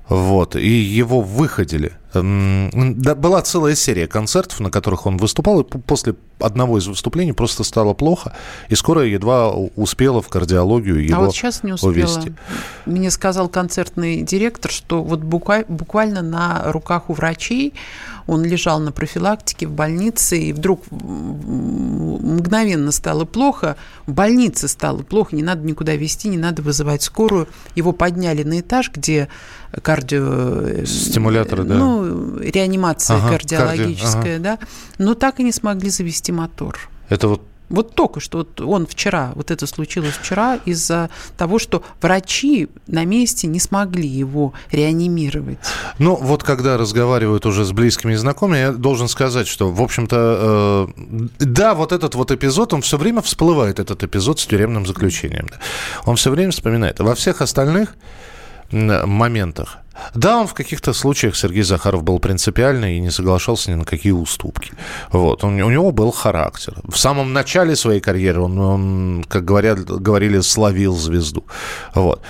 Вот, 0.08 0.56
и 0.56 0.68
его 0.68 1.20
выходили. 1.20 1.92
Да, 2.12 3.14
была 3.14 3.40
целая 3.40 3.74
серия 3.74 4.06
концертов, 4.06 4.60
на 4.60 4.70
которых 4.70 5.06
он 5.06 5.16
выступал, 5.16 5.60
и 5.60 5.64
после 5.64 6.14
одного 6.40 6.78
из 6.78 6.86
выступлений 6.86 7.32
просто 7.32 7.64
стало 7.64 7.94
плохо, 7.94 8.36
и 8.68 8.74
скоро 8.74 9.02
едва 9.06 9.50
успела 9.54 10.20
в 10.20 10.28
кардиологию 10.28 11.02
его 11.02 11.16
А 11.16 11.24
вот 11.24 11.34
сейчас 11.34 11.62
не 11.62 11.72
успела. 11.72 11.90
увезти. 11.90 12.34
Мне 12.84 13.10
сказал 13.10 13.48
концертный 13.48 14.22
директор, 14.22 14.70
что 14.70 15.02
вот 15.02 15.20
буквально 15.20 16.20
на 16.20 16.64
руках 16.72 17.08
у 17.08 17.14
врачей 17.14 17.72
он 18.26 18.44
лежал 18.44 18.80
на 18.80 18.92
профилактике 18.92 19.66
в 19.66 19.72
больнице, 19.72 20.38
и 20.38 20.52
вдруг 20.52 20.82
мгновенно 20.90 22.92
стало 22.92 23.24
плохо, 23.24 23.76
в 24.06 24.12
больнице 24.12 24.68
стало 24.68 25.02
плохо, 25.02 25.36
не 25.36 25.42
надо 25.42 25.66
никуда 25.66 25.94
везти, 25.94 26.28
не 26.28 26.38
надо 26.38 26.62
вызывать 26.62 27.02
скорую. 27.02 27.48
Его 27.74 27.92
подняли 27.92 28.42
на 28.42 28.60
этаж, 28.60 28.90
где 28.92 29.28
кардио... 29.82 30.84
Стимуляторы, 30.84 31.64
да. 31.64 31.74
Ну, 31.74 32.38
реанимация 32.38 33.16
ага, 33.16 33.30
кардиологическая, 33.30 34.12
карди... 34.12 34.28
ага. 34.28 34.42
да. 34.42 34.58
Но 34.98 35.14
так 35.14 35.40
и 35.40 35.42
не 35.42 35.52
смогли 35.52 35.90
завести 35.90 36.32
мотор. 36.32 36.78
Это 37.08 37.28
вот 37.28 37.42
вот 37.72 37.94
только 37.94 38.20
что 38.20 38.38
вот 38.38 38.60
он 38.60 38.86
вчера, 38.86 39.32
вот 39.34 39.50
это 39.50 39.66
случилось 39.66 40.14
вчера 40.14 40.60
из-за 40.64 41.10
того, 41.36 41.58
что 41.58 41.82
врачи 42.00 42.68
на 42.86 43.04
месте 43.04 43.46
не 43.46 43.58
смогли 43.58 44.06
его 44.06 44.52
реанимировать. 44.70 45.58
Ну, 45.98 46.14
вот 46.14 46.44
когда 46.44 46.76
разговаривают 46.76 47.46
уже 47.46 47.64
с 47.64 47.72
близкими 47.72 48.12
и 48.12 48.16
знакомыми, 48.16 48.58
я 48.58 48.72
должен 48.72 49.08
сказать, 49.08 49.48
что, 49.48 49.70
в 49.70 49.82
общем-то, 49.82 50.88
э, 50.98 51.26
да, 51.40 51.74
вот 51.74 51.92
этот 51.92 52.14
вот 52.14 52.30
эпизод, 52.30 52.74
он 52.74 52.82
все 52.82 52.98
время 52.98 53.22
всплывает, 53.22 53.80
этот 53.80 54.04
эпизод 54.04 54.38
с 54.38 54.46
тюремным 54.46 54.86
заключением. 54.86 55.48
Он 56.04 56.16
все 56.16 56.30
время 56.30 56.52
вспоминает. 56.52 57.00
Во 57.00 57.14
всех 57.14 57.40
остальных 57.40 57.94
моментах 58.70 59.81
да, 60.14 60.38
он 60.38 60.46
в 60.46 60.54
каких-то 60.54 60.92
случаях, 60.92 61.36
Сергей 61.36 61.62
Захаров, 61.62 62.02
был 62.02 62.18
принципиальный 62.18 62.96
и 62.96 63.00
не 63.00 63.10
соглашался 63.10 63.70
ни 63.70 63.74
на 63.74 63.84
какие 63.84 64.12
уступки. 64.12 64.72
Вот. 65.10 65.44
Он, 65.44 65.60
у 65.60 65.70
него 65.70 65.92
был 65.92 66.10
характер. 66.10 66.74
В 66.84 66.96
самом 66.96 67.32
начале 67.32 67.76
своей 67.76 68.00
карьеры 68.00 68.40
он, 68.40 68.58
он 68.58 69.24
как 69.28 69.44
говорят, 69.44 69.84
говорили, 69.84 70.40
словил 70.40 70.94
звезду. 70.96 71.44
Вот. 71.94 72.22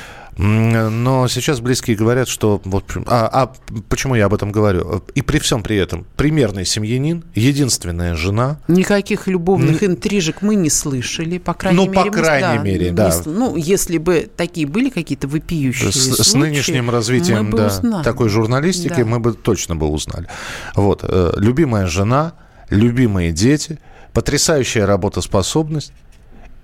Но 0.43 1.28
сейчас 1.28 1.61
близкие 1.61 1.97
говорят, 1.97 2.26
что... 2.26 2.61
Вот, 2.64 2.97
а, 3.07 3.28
а 3.28 3.53
почему 3.88 4.16
я 4.16 4.26
об 4.26 4.34
этом 4.34 4.51
говорю? 4.51 5.05
И 5.14 5.22
при 5.22 5.38
всем 5.38 5.62
при 5.62 5.76
этом 5.76 6.05
примерный 6.16 6.64
семьянин, 6.64 7.24
единственная 7.34 8.16
жена. 8.16 8.59
Никаких 8.66 9.28
любовных 9.28 9.84
интрижек 9.84 10.43
мы 10.43 10.57
не 10.57 10.68
слышали, 10.68 11.38
по 11.38 11.55
крайней 11.55 11.76
ну, 11.76 11.90
мере. 11.90 12.05
Ну, 12.05 12.11
по 12.11 12.12
крайней 12.18 12.59
да, 12.59 12.62
мере, 12.62 12.90
да. 12.90 13.22
Не, 13.24 13.30
ну, 13.30 13.57
если 13.57 13.99
бы 13.99 14.28
такие 14.36 14.66
были 14.66 14.90
какие-то 14.90 15.28
вопиющие 15.28 15.93
с, 15.93 16.07
случаи, 16.07 16.22
с 16.22 16.34
нынешним 16.34 16.90
развитием 16.90 17.51
да, 17.53 17.68
узнали. 17.68 18.03
такой 18.03 18.28
журналистики 18.28 19.03
да. 19.03 19.05
мы 19.05 19.20
бы 19.20 19.34
точно 19.34 19.76
бы 19.76 19.86
узнали. 19.86 20.26
Вот. 20.74 21.05
Э, 21.05 21.34
любимая 21.36 21.86
жена, 21.86 22.32
любимые 22.68 23.30
дети, 23.30 23.78
потрясающая 24.12 24.86
работоспособность 24.86 25.93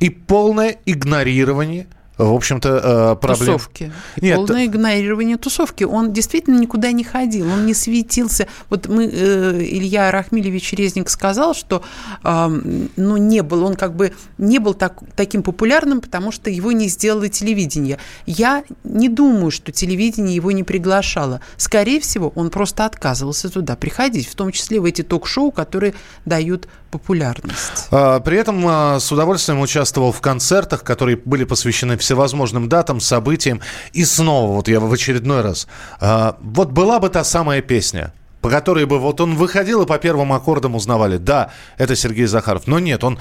и 0.00 0.10
полное 0.10 0.76
игнорирование– 0.84 1.86
в 2.24 2.34
общем-то, 2.34 2.68
э, 2.68 3.16
проблем... 3.20 3.54
Тусовки. 3.54 3.92
Нет, 4.20 4.36
Полное 4.36 4.66
игнорирование 4.66 5.36
тусовки. 5.36 5.84
Он 5.84 6.12
действительно 6.12 6.58
никуда 6.58 6.92
не 6.92 7.04
ходил, 7.04 7.46
он 7.50 7.66
не 7.66 7.74
светился. 7.74 8.46
Вот 8.70 8.88
мы, 8.88 9.06
э, 9.06 9.60
Илья 9.62 10.10
Рахмилевич 10.10 10.72
Резник 10.72 11.08
сказал, 11.08 11.54
что 11.54 11.82
ну, 12.22 13.16
не 13.16 13.42
был, 13.42 13.64
он 13.64 13.74
как 13.76 13.94
бы 13.94 14.12
не 14.36 14.58
был 14.58 14.74
так, 14.74 15.00
таким 15.16 15.42
популярным, 15.42 16.00
потому 16.00 16.32
что 16.32 16.50
его 16.50 16.72
не 16.72 16.88
сделало 16.88 17.28
телевидение. 17.28 17.98
Я 18.26 18.64
не 18.84 19.08
думаю, 19.08 19.50
что 19.50 19.72
телевидение 19.72 20.34
его 20.34 20.50
не 20.52 20.64
приглашало. 20.64 21.40
Скорее 21.56 22.00
всего, 22.00 22.32
он 22.34 22.50
просто 22.50 22.84
отказывался 22.84 23.48
туда 23.48 23.76
приходить, 23.76 24.28
в 24.28 24.34
том 24.34 24.52
числе 24.52 24.80
в 24.80 24.84
эти 24.84 25.02
ток-шоу, 25.02 25.50
которые 25.50 25.94
дают 26.24 26.68
популярность. 26.90 27.88
А, 27.90 28.20
при 28.20 28.38
этом 28.38 28.64
а, 28.66 29.00
с 29.00 29.10
удовольствием 29.12 29.60
участвовал 29.60 30.12
в 30.12 30.20
концертах, 30.20 30.84
которые 30.84 31.16
были 31.16 31.44
посвящены 31.44 31.96
всевозможным 31.96 32.68
датам, 32.68 33.00
событиям. 33.00 33.60
И 33.92 34.04
снова, 34.04 34.52
вот 34.52 34.68
я 34.68 34.80
в 34.80 34.92
очередной 34.92 35.42
раз, 35.42 35.68
а, 36.00 36.36
вот 36.40 36.70
была 36.70 36.98
бы 36.98 37.08
та 37.08 37.24
самая 37.24 37.62
песня, 37.62 38.12
по 38.40 38.50
которой 38.50 38.86
бы 38.86 38.98
вот 38.98 39.20
он 39.20 39.36
выходил 39.36 39.82
и 39.82 39.86
по 39.86 39.98
первым 39.98 40.32
аккордам 40.32 40.74
узнавали, 40.74 41.16
да, 41.16 41.52
это 41.76 41.96
Сергей 41.96 42.26
Захаров. 42.26 42.66
Но 42.66 42.78
нет, 42.78 43.04
он, 43.04 43.18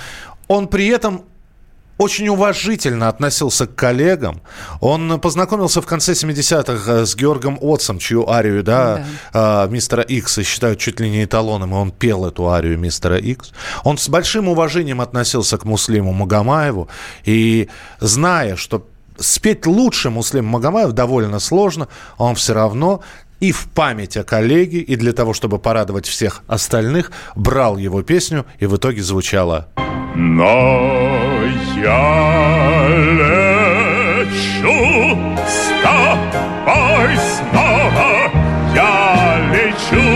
он 0.47 0.67
при 0.67 0.87
этом 0.87 1.23
очень 1.97 2.27
уважительно 2.29 3.09
относился 3.09 3.67
к 3.67 3.75
коллегам. 3.75 4.41
Он 4.81 5.19
познакомился 5.19 5.81
в 5.81 5.85
конце 5.85 6.13
70-х 6.13 6.91
э, 6.91 7.05
с 7.05 7.15
Георгом 7.15 7.57
Отцем, 7.61 7.97
чью 7.99 8.29
арию, 8.29 8.63
да, 8.63 9.05
да. 9.33 9.65
Э, 9.65 9.69
мистера 9.69 10.03
Икса 10.03 10.43
считают 10.43 10.79
чуть 10.79 10.99
ли 10.99 11.09
не 11.09 11.25
эталоном, 11.25 11.71
и 11.71 11.75
он 11.75 11.91
пел 11.91 12.25
эту 12.25 12.49
арию 12.49 12.77
мистера 12.77 13.17
Икс. 13.17 13.51
Он 13.83 13.97
с 13.97 14.09
большим 14.09 14.47
уважением 14.47 15.01
относился 15.01 15.57
к 15.57 15.65
Муслиму 15.65 16.13
Магомаеву, 16.13 16.87
и 17.25 17.67
зная, 17.99 18.55
что 18.55 18.85
спеть 19.17 19.65
лучше 19.65 20.09
Муслим 20.09 20.45
Магомаев 20.45 20.91
довольно 20.91 21.39
сложно, 21.39 21.87
он 22.17 22.35
все 22.35 22.53
равно 22.53 23.01
и 23.39 23.51
в 23.51 23.67
память 23.67 24.17
о 24.17 24.23
коллеге, 24.23 24.79
и 24.79 24.95
для 24.95 25.13
того, 25.13 25.33
чтобы 25.33 25.59
порадовать 25.59 26.07
всех 26.07 26.43
остальных, 26.47 27.11
брал 27.35 27.77
его 27.77 28.01
песню, 28.01 28.45
и 28.59 28.65
в 28.65 28.75
итоге 28.77 29.01
звучала. 29.01 29.67
Но 30.15 30.91
я 31.75 32.87
лечу 32.97 34.67
с 35.47 35.69
тобой 35.83 37.17
снова, 37.17 38.31
я 38.73 39.39
лечу, 39.53 40.07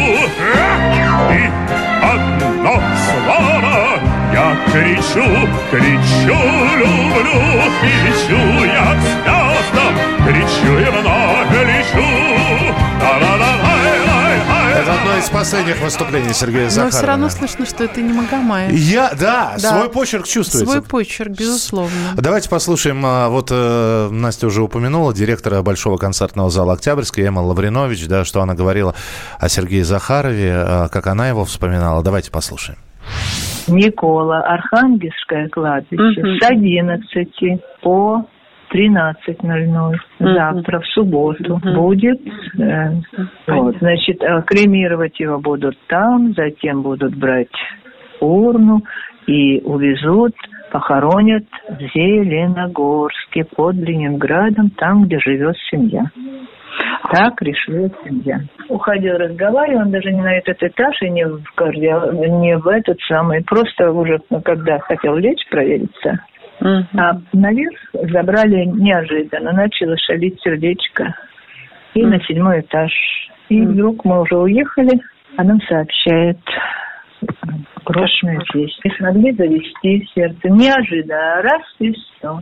и 1.32 1.41
одно 2.01 2.82
слово 3.05 3.99
я 4.34 4.57
кричу, 4.72 5.28
кричу, 5.69 6.39
люблю, 6.80 7.39
лечу 7.84 8.41
я 8.65 8.99
звездам, 9.01 9.93
кричу 10.26 10.72
и 10.80 10.89
вновь 10.89 11.51
лечу, 11.67 12.20
одно 15.02 15.18
из 15.18 15.30
последних 15.30 15.82
выступлений 15.82 16.34
Сергея 16.34 16.70
Захарова. 16.70 16.91
Но 16.91 16.97
все 16.97 17.08
равно 17.08 17.30
слышно, 17.30 17.66
что 17.66 17.84
это 17.84 18.02
не 18.02 18.14
Магомаев. 18.14 18.72
Я, 18.72 19.12
да, 19.20 19.56
да, 19.62 19.78
свой 19.78 19.89
почерк 19.89 20.28
чувствуется. 20.28 20.72
Свой 20.72 20.84
почерк, 20.84 21.32
безусловно. 21.32 22.14
Давайте 22.18 22.49
послушаем, 22.49 23.02
а, 23.06 23.30
вот 23.30 23.49
э, 23.52 24.10
Настя 24.12 24.47
уже 24.47 24.62
упомянула, 24.62 25.14
директора 25.14 25.62
Большого 25.64 25.97
концертного 25.97 26.49
зала 26.49 26.74
Октябрьской, 26.74 27.24
Эмма 27.26 27.39
Лавринович, 27.39 28.08
да, 28.08 28.26
что 28.26 28.41
она 28.41 28.54
говорила 28.54 28.93
о 29.39 29.49
Сергее 29.49 29.84
Захарове, 29.84 30.54
а, 30.56 30.88
как 30.89 31.08
она 31.08 31.28
его 31.28 31.45
вспоминала. 31.45 32.04
Давайте 32.04 32.32
послушаем. 32.32 32.78
Никола, 33.68 34.41
Архангельское 34.41 35.49
кладбище, 35.49 36.22
угу. 36.22 36.38
с 36.39 36.43
11 36.43 37.62
по 37.82 38.26
13.00 38.74 39.95
завтра, 40.19 40.80
в 40.80 40.88
субботу, 40.88 41.59
будет. 41.63 42.19
Э, 42.59 42.91
вот, 43.47 43.78
значит, 43.80 44.24
э, 44.24 44.41
кремировать 44.45 45.19
его 45.19 45.39
будут 45.39 45.78
там, 45.88 46.34
затем 46.34 46.82
будут 46.82 47.15
брать 47.15 47.49
урну 48.22 48.82
и 49.28 49.61
увезут, 49.61 50.34
похоронят 50.72 51.45
в 51.69 51.80
Зеленогорске 51.93 53.43
под 53.43 53.76
Ленинградом, 53.76 54.69
там, 54.72 55.03
где 55.03 55.19
живет 55.19 55.55
семья. 55.69 56.05
Так 57.11 57.41
решила 57.41 57.89
семья. 58.05 58.39
Уходил, 58.69 59.17
разговаривал, 59.17 59.82
он 59.82 59.91
даже 59.91 60.11
не 60.11 60.22
на 60.22 60.34
этот 60.38 60.63
этаж 60.63 60.95
и 61.01 61.09
не 61.09 61.28
в, 61.28 61.43
кардио, 61.55 62.11
не 62.13 62.57
в 62.57 62.67
этот 62.67 62.97
самый, 63.01 63.43
просто 63.43 63.91
уже, 63.91 64.19
когда 64.43 64.80
хотел 64.80 65.15
лечь, 65.17 65.45
провериться, 65.49 66.24
Uh-huh. 66.62 66.86
А 66.97 67.20
наверх 67.34 67.78
забрали 67.93 68.66
неожиданно, 68.66 69.51
начало 69.51 69.97
шалить 69.97 70.39
сердечко. 70.41 71.16
И 71.95 72.01
uh-huh. 72.01 72.07
на 72.07 72.24
седьмой 72.24 72.62
этаж. 72.62 72.91
И 73.49 73.59
uh-huh. 73.59 73.68
вдруг 73.68 74.05
мы 74.05 74.22
уже 74.22 74.38
уехали, 74.38 75.01
а 75.38 75.43
нам 75.43 75.59
сообщает 75.62 76.39
грошная 77.86 78.39
весть. 78.53 78.80
Не 78.84 78.91
смогли 78.97 79.32
завести 79.34 80.07
сердце. 80.14 80.49
Неожиданно. 80.49 81.41
Раз 81.41 81.62
и 81.80 81.91
все. 81.91 82.41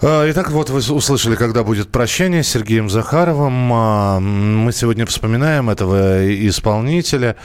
А, 0.00 0.30
итак, 0.30 0.50
вот 0.50 0.70
вы 0.70 0.78
услышали, 0.78 1.34
когда 1.34 1.64
будет 1.64 1.90
прощание 1.90 2.42
с 2.42 2.48
Сергеем 2.48 2.88
Захаровым. 2.88 3.72
А, 3.72 4.20
мы 4.20 4.72
сегодня 4.72 5.04
вспоминаем 5.06 5.70
этого 5.70 6.24
исполнителя. 6.48 7.36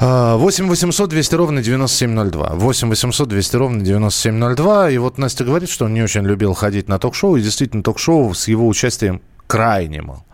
8 0.00 0.66
800 0.66 1.10
200 1.10 1.34
ровно 1.34 1.62
9702. 1.62 2.54
8 2.54 2.88
800 2.88 3.28
200 3.28 3.56
ровно 3.56 3.80
9702. 3.82 4.90
И 4.90 4.98
вот 4.98 5.18
Настя 5.18 5.44
говорит, 5.44 5.68
что 5.68 5.84
он 5.84 5.94
не 5.94 6.02
очень 6.02 6.24
любил 6.24 6.54
ходить 6.54 6.88
на 6.88 6.98
ток-шоу. 6.98 7.36
И 7.36 7.42
действительно, 7.42 7.82
ток-шоу 7.82 8.32
с 8.32 8.48
его 8.48 8.66
участием 8.66 9.20
крайне 9.46 10.00
мало. 10.00 10.24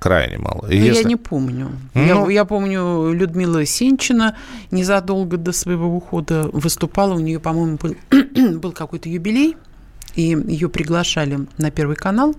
Крайне 0.00 0.38
мало. 0.38 0.66
И 0.68 0.76
если... 0.76 1.02
Я 1.02 1.08
не 1.08 1.16
помню. 1.16 1.70
Ну... 1.94 2.28
Я, 2.28 2.32
я 2.32 2.44
помню, 2.44 3.12
Людмила 3.12 3.64
Сенчина 3.64 4.36
незадолго 4.72 5.36
до 5.36 5.52
своего 5.52 5.86
ухода 5.86 6.50
выступала. 6.52 7.14
У 7.14 7.20
нее, 7.20 7.38
по-моему, 7.38 7.78
был, 7.80 7.94
был 8.58 8.72
какой-то 8.72 9.08
юбилей. 9.08 9.56
И 10.16 10.36
ее 10.48 10.68
приглашали 10.68 11.46
на 11.58 11.70
Первый 11.70 11.94
канал. 11.94 12.34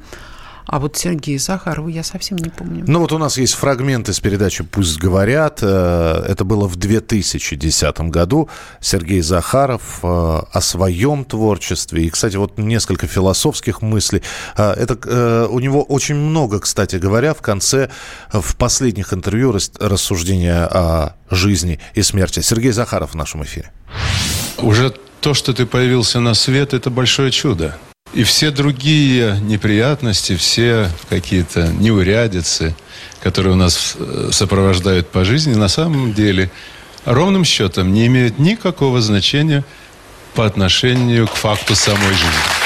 А 0.66 0.80
вот 0.80 0.95
Сергея 0.97 1.39
Захарова 1.39 1.89
я 1.89 2.03
совсем 2.03 2.38
не 2.38 2.49
помню. 2.49 2.84
Ну 2.88 2.99
вот 2.99 3.11
у 3.11 3.18
нас 3.18 3.38
есть 3.38 3.53
фрагмент 3.53 4.09
из 4.09 4.20
передачи 4.20 4.64
«Пусть 4.64 4.97
говорят». 4.97 5.59
Э, 5.61 6.24
это 6.28 6.45
было 6.45 6.68
в 6.68 6.76
2010 6.78 7.99
году. 8.09 8.49
Сергей 8.80 9.22
Захаров 9.22 9.99
э, 10.03 10.07
о 10.07 10.61
своем 10.61 11.26
творчестве. 11.26 12.05
И, 12.05 12.09
кстати, 12.09 12.38
вот 12.38 12.57
несколько 12.57 13.07
философских 13.07 13.82
мыслей. 13.82 14.24
Э, 14.55 14.72
это 14.72 15.47
у 15.49 15.59
него 15.59 15.84
очень 15.84 16.16
много, 16.16 16.59
кстати 16.59 16.95
говоря, 16.95 17.34
в 17.34 17.41
конце, 17.41 17.89
в 18.32 18.55
последних 18.55 19.14
интервью 19.14 19.51
рассуждения 19.80 20.66
о 20.66 21.16
жизни 21.30 21.80
и 21.93 22.01
смерти. 22.01 22.39
Сергей 22.39 22.72
Захаров 22.72 23.11
в 23.11 23.16
нашем 23.16 23.43
эфире. 23.43 23.72
Уже 24.57 24.93
то, 25.22 25.34
что 25.34 25.53
ты 25.53 25.66
появился 25.66 26.20
на 26.20 26.34
свет, 26.34 26.74
это 26.74 26.89
большое 26.89 27.32
чудо. 27.32 27.78
И 28.14 28.24
все 28.24 28.51
другие 28.51 29.39
неприятности, 29.41 30.36
все 30.36 30.89
какие-то 31.09 31.68
неурядицы, 31.68 32.76
которые 33.22 33.53
у 33.53 33.57
нас 33.57 33.95
э, 33.97 34.30
сопровождают 34.32 35.09
по 35.09 35.26
жизни, 35.26 35.55
на 35.55 35.68
самом 35.68 36.14
деле 36.14 36.51
ровным 37.05 37.43
счетом 37.43 37.91
не 37.91 38.05
имеют 38.05 38.38
никакого 38.38 39.01
значения 39.01 39.66
по 40.36 40.45
отношению 40.45 41.28
к 41.28 41.34
факту 41.34 41.76
самой 41.76 42.09
жизни. 42.09 42.62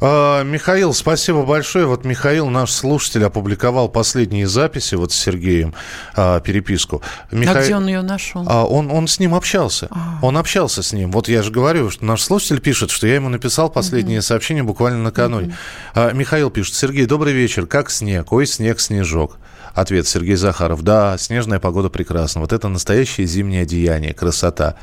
А, 0.00 0.42
Михаил, 0.42 0.94
спасибо 0.94 1.42
большое. 1.44 1.86
Вот 1.86 2.04
Михаил, 2.04 2.48
наш 2.48 2.70
слушатель, 2.70 3.24
опубликовал 3.24 3.88
последние 3.88 4.46
записи 4.46 4.94
вот 4.94 5.12
с 5.12 5.16
Сергеем, 5.16 5.74
а, 6.14 6.40
переписку. 6.40 7.02
Миха... 7.30 7.58
А 7.58 7.62
где 7.62 7.76
он 7.76 7.86
ее 7.86 8.02
нашел? 8.02 8.44
А, 8.46 8.64
он, 8.64 8.90
он 8.90 9.08
с 9.08 9.18
ним 9.18 9.34
общался. 9.34 9.88
А. 9.90 10.18
Он 10.22 10.38
общался 10.38 10.82
с 10.82 10.92
ним. 10.92 11.10
Вот 11.12 11.28
я 11.28 11.42
же 11.42 11.50
говорю, 11.50 11.90
что 11.90 12.04
наш 12.04 12.22
слушатель 12.22 12.60
пишет, 12.60 12.90
что 12.90 13.06
я 13.06 13.16
ему 13.16 13.28
написал 13.28 13.68
последнее 13.68 14.20
угу. 14.20 14.24
сообщение 14.24 14.62
буквально 14.62 15.02
накануне. 15.02 15.56
А, 15.94 16.12
Михаил 16.12 16.50
пишет, 16.50 16.74
Сергей, 16.74 17.06
добрый 17.06 17.34
вечер. 17.34 17.66
Как 17.66 17.90
снег? 17.90 18.32
Ой, 18.32 18.46
снег, 18.46 18.80
снежок. 18.80 19.38
Ответ 19.74 20.06
Сергей 20.06 20.36
Захаров. 20.36 20.82
Да, 20.82 21.16
снежная 21.18 21.58
погода 21.58 21.88
прекрасна. 21.88 22.40
Вот 22.40 22.52
это 22.52 22.68
настоящее 22.68 23.26
зимнее 23.26 23.62
одеяние, 23.62 24.14
красота. 24.14 24.76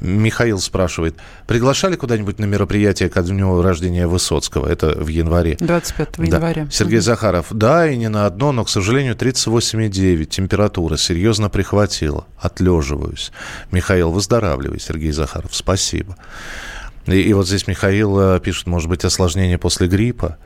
Михаил 0.00 0.58
спрашивает, 0.58 1.16
приглашали 1.46 1.96
куда-нибудь 1.96 2.38
на 2.38 2.44
мероприятие 2.44 3.08
ко 3.08 3.22
дню 3.22 3.62
рождения 3.62 4.06
Высоцкого? 4.06 4.68
Это 4.68 4.90
в 4.90 5.08
январе. 5.08 5.56
25 5.58 6.08
да. 6.16 6.24
января. 6.24 6.68
Сергей 6.70 6.98
угу. 6.98 7.04
Захаров. 7.04 7.46
Да, 7.50 7.88
и 7.88 7.96
не 7.96 8.08
на 8.08 8.26
одно, 8.26 8.52
но, 8.52 8.64
к 8.64 8.68
сожалению, 8.68 9.14
38,9. 9.14 10.24
Температура 10.26 10.96
серьезно 10.96 11.48
прихватила. 11.48 12.26
Отлеживаюсь. 12.38 13.32
Михаил, 13.70 14.10
выздоравливай. 14.10 14.80
Сергей 14.80 15.12
Захаров. 15.12 15.54
Спасибо. 15.54 16.16
И, 17.06 17.20
и 17.20 17.32
вот 17.32 17.46
здесь 17.46 17.66
Михаил 17.66 18.18
э, 18.20 18.40
пишет, 18.40 18.66
может 18.66 18.88
быть, 18.88 19.04
осложнение 19.04 19.58
после 19.58 19.88
гриппа. 19.88 20.38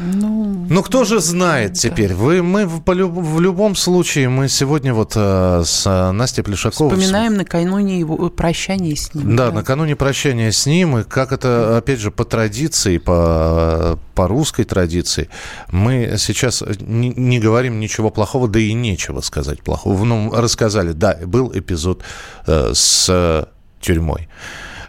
Ну, 0.00 0.66
ну 0.68 0.82
кто 0.82 1.04
же 1.04 1.20
знает 1.20 1.72
да. 1.72 1.78
теперь? 1.78 2.14
Вы, 2.14 2.42
мы 2.42 2.66
в, 2.66 2.82
в 2.86 3.40
любом 3.40 3.76
случае, 3.76 4.28
мы 4.28 4.48
сегодня 4.48 4.94
вот 4.94 5.12
э, 5.14 5.62
с 5.64 5.86
э, 5.86 6.12
Настей 6.12 6.42
Плешаковой... 6.42 6.96
Вспоминаем 6.96 7.34
накануне 7.34 7.98
его 7.98 8.26
э, 8.26 8.30
прощания 8.30 8.96
с 8.96 9.14
ним. 9.14 9.36
Да, 9.36 9.50
да, 9.50 9.56
накануне 9.56 9.96
прощания 9.96 10.50
с 10.50 10.64
ним, 10.64 10.98
и 10.98 11.04
как 11.04 11.32
это, 11.32 11.76
опять 11.76 12.00
же, 12.00 12.10
по 12.10 12.24
традиции, 12.24 12.96
по, 12.98 13.98
по 14.14 14.26
русской 14.26 14.64
традиции, 14.64 15.28
мы 15.70 16.14
сейчас 16.18 16.64
не, 16.80 17.10
не 17.10 17.38
говорим 17.38 17.78
ничего 17.78 18.10
плохого, 18.10 18.48
да 18.48 18.58
и 18.58 18.72
нечего 18.72 19.20
сказать 19.20 19.62
плохого. 19.62 20.02
Ну, 20.04 20.32
рассказали, 20.34 20.92
да, 20.92 21.18
был 21.24 21.52
эпизод 21.54 22.02
э, 22.46 22.72
с 22.74 23.46
тюрьмой. 23.80 24.28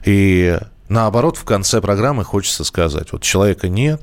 И 0.05 0.57
наоборот, 0.89 1.37
в 1.37 1.43
конце 1.43 1.81
программы 1.81 2.23
хочется 2.23 2.63
сказать, 2.63 3.11
вот 3.11 3.23
человека 3.23 3.67
нет, 3.67 4.01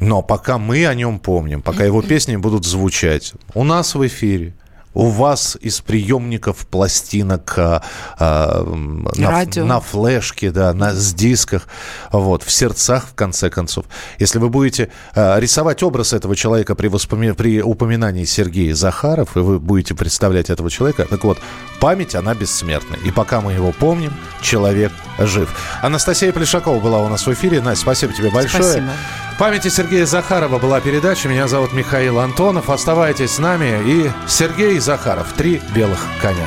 но 0.00 0.22
пока 0.22 0.58
мы 0.58 0.86
о 0.86 0.94
нем 0.94 1.18
помним, 1.18 1.62
пока 1.62 1.84
его 1.84 2.02
песни 2.02 2.36
будут 2.36 2.64
звучать 2.64 3.32
у 3.54 3.64
нас 3.64 3.94
в 3.94 4.06
эфире, 4.06 4.54
у 4.94 5.08
вас 5.08 5.56
из 5.60 5.80
приемников 5.80 6.66
пластинок 6.66 7.54
э, 7.56 7.80
на, 8.18 9.44
на 9.56 9.80
флешке, 9.80 10.50
да, 10.50 10.72
на, 10.72 10.94
с 10.94 11.12
дисках, 11.14 11.66
вот, 12.12 12.42
в 12.42 12.50
сердцах, 12.50 13.06
в 13.08 13.14
конце 13.14 13.50
концов. 13.50 13.86
Если 14.18 14.38
вы 14.38 14.48
будете 14.48 14.90
э, 15.14 15.40
рисовать 15.40 15.82
образ 15.82 16.12
этого 16.12 16.36
человека 16.36 16.74
при, 16.74 16.88
воспоми... 16.88 17.32
при 17.32 17.62
упоминании 17.62 18.24
Сергея 18.24 18.74
Захаров, 18.74 19.36
и 19.36 19.40
вы 19.40 19.58
будете 19.58 19.94
представлять 19.94 20.50
этого 20.50 20.70
человека, 20.70 21.06
так 21.08 21.24
вот, 21.24 21.38
память, 21.80 22.14
она 22.14 22.34
бессмертна. 22.34 22.96
И 23.04 23.10
пока 23.10 23.40
мы 23.40 23.52
его 23.52 23.72
помним, 23.72 24.12
человек 24.40 24.92
жив. 25.18 25.48
Анастасия 25.82 26.32
Плешакова 26.32 26.80
была 26.80 26.98
у 27.00 27.08
нас 27.08 27.26
в 27.26 27.32
эфире. 27.32 27.60
Настя, 27.60 27.82
спасибо 27.82 28.12
тебе 28.12 28.30
большое. 28.30 28.62
Спасибо. 28.62 28.90
памяти 29.38 29.68
Сергея 29.68 30.06
Захарова 30.06 30.58
была 30.58 30.80
передача. 30.80 31.28
Меня 31.28 31.48
зовут 31.48 31.72
Михаил 31.72 32.18
Антонов. 32.18 32.70
Оставайтесь 32.70 33.32
с 33.32 33.38
нами. 33.38 33.82
И 33.86 34.10
Сергей 34.26 34.78
Захаров. 34.84 35.32
Три 35.32 35.62
белых 35.74 35.98
коня. 36.20 36.46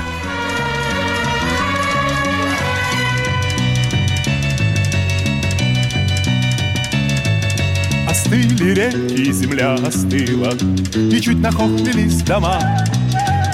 Остыли 8.08 8.76
реки, 8.76 9.32
земля 9.32 9.74
остыла, 9.74 10.54
И 10.94 11.20
чуть 11.20 11.40
нахохлились 11.40 12.22
дома. 12.22 12.62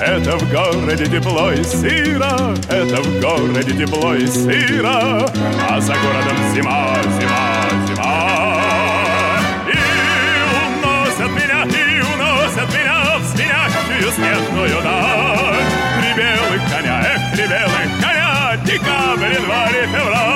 Это 0.02 0.38
в 0.38 0.52
городе 0.52 1.06
тепло 1.06 1.54
и 1.54 1.64
сыро, 1.64 2.54
это 2.68 3.02
в 3.02 3.22
городе 3.22 3.72
тепло 3.72 4.14
и 4.16 4.28
сыро, 4.28 5.26
а 5.70 5.80
за 5.80 5.94
городом 5.94 6.54
зима, 6.54 6.98
зима, 7.22 7.88
зима. 7.88 8.53
Снежную 14.16 14.82
даль. 14.84 15.64
Три 16.00 16.14
белых 16.14 16.62
коня, 16.70 17.02
эх, 17.02 17.36
три 17.36 17.48
белых 17.48 18.02
коня, 18.02 18.58
декабрь, 18.66 19.34
январь, 19.34 19.88
февраль. 19.88 20.34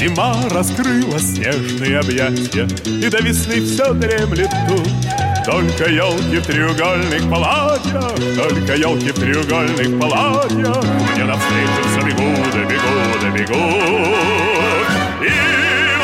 Зима 0.00 0.34
раскрыла 0.48 1.18
снежные 1.18 1.98
объятия, 1.98 2.66
И 2.86 3.10
до 3.10 3.18
весны 3.18 3.60
все 3.60 3.92
дремлет 3.92 4.48
тут. 4.66 5.09
Только 5.50 5.90
елки 5.90 6.38
в 6.38 6.46
треугольных 6.46 7.28
платьях, 7.28 8.14
Только 8.36 8.76
елки 8.76 9.10
в 9.10 9.14
треугольных 9.14 9.98
платьях 9.98 10.84
Мне 11.12 11.24
навстречу 11.24 11.82
все 11.90 12.00
бегут, 12.06 12.54
бегут, 12.54 13.22
бегут. 13.34 13.58
И 15.20 15.28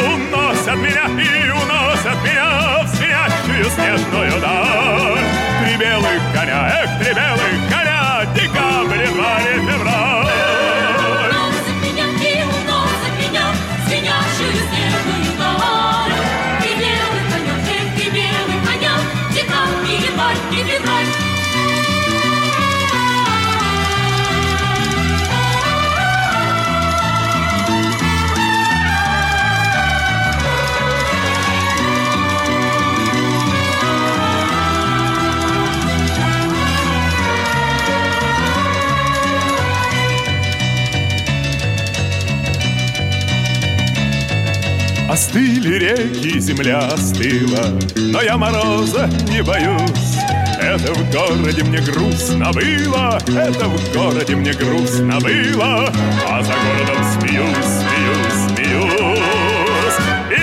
уносят 0.05 0.76
меня, 0.78 1.07
и 1.07 1.51
уносят 1.51 2.18
меня 2.24 2.82
В 2.82 2.88
спящую 2.88 3.70
снежную 3.70 4.40
даль. 4.40 5.24
Три 5.62 5.76
белых 5.76 6.20
коня, 6.34 6.82
эх, 6.82 6.90
три 6.99 7.14
белых 7.14 7.70
коня, 7.70 8.26
Декабрь, 8.34 9.05
январь, 9.05 9.61
февраль. 9.61 9.86
Остыли 45.16 45.78
реки, 45.78 46.38
земля 46.38 46.76
остыла, 46.92 47.72
но 47.96 48.20
я 48.20 48.36
мороза 48.36 49.08
не 49.30 49.42
боюсь. 49.42 50.18
Это 50.60 50.92
в 50.92 51.10
городе 51.10 51.64
мне 51.64 51.80
грустно 51.80 52.52
было, 52.52 53.18
это 53.26 53.66
в 53.66 53.94
городе 53.94 54.36
мне 54.36 54.52
грустно 54.52 55.18
было, 55.20 55.90
а 56.28 56.42
за 56.42 56.52
городом 56.52 57.02
смеюсь, 57.14 57.72
смеюсь, 57.80 58.40
смеюсь. 58.44 59.96
И 60.30 60.42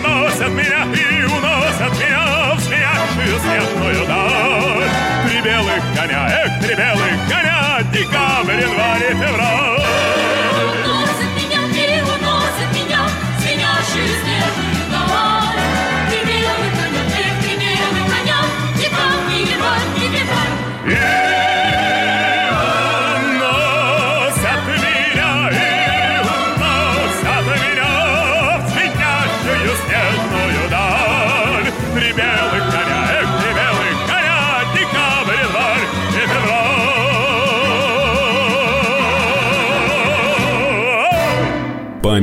уносят 0.00 0.52
меня, 0.52 0.86
и 0.94 1.24
уносят 1.26 1.92
меня 2.00 2.54
в 2.54 2.60
смеящую 2.62 3.38
снежную 3.42 4.06
даль. 4.06 4.88
Три 5.28 5.42
белых 5.42 5.82
коня, 5.94 6.28
эх, 6.30 6.64
три 6.64 6.74
белых 6.74 7.28
коня, 7.28 7.82
декабрь, 7.92 8.58
январь 8.58 9.02
и 9.02 9.14
февраль. 9.14 9.55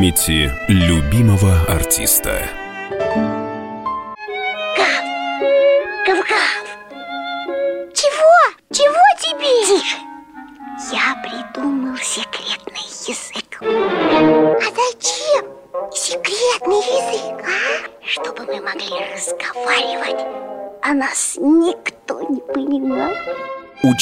Памяти 0.04 0.52
любимого 0.68 1.64
артиста. 1.70 2.63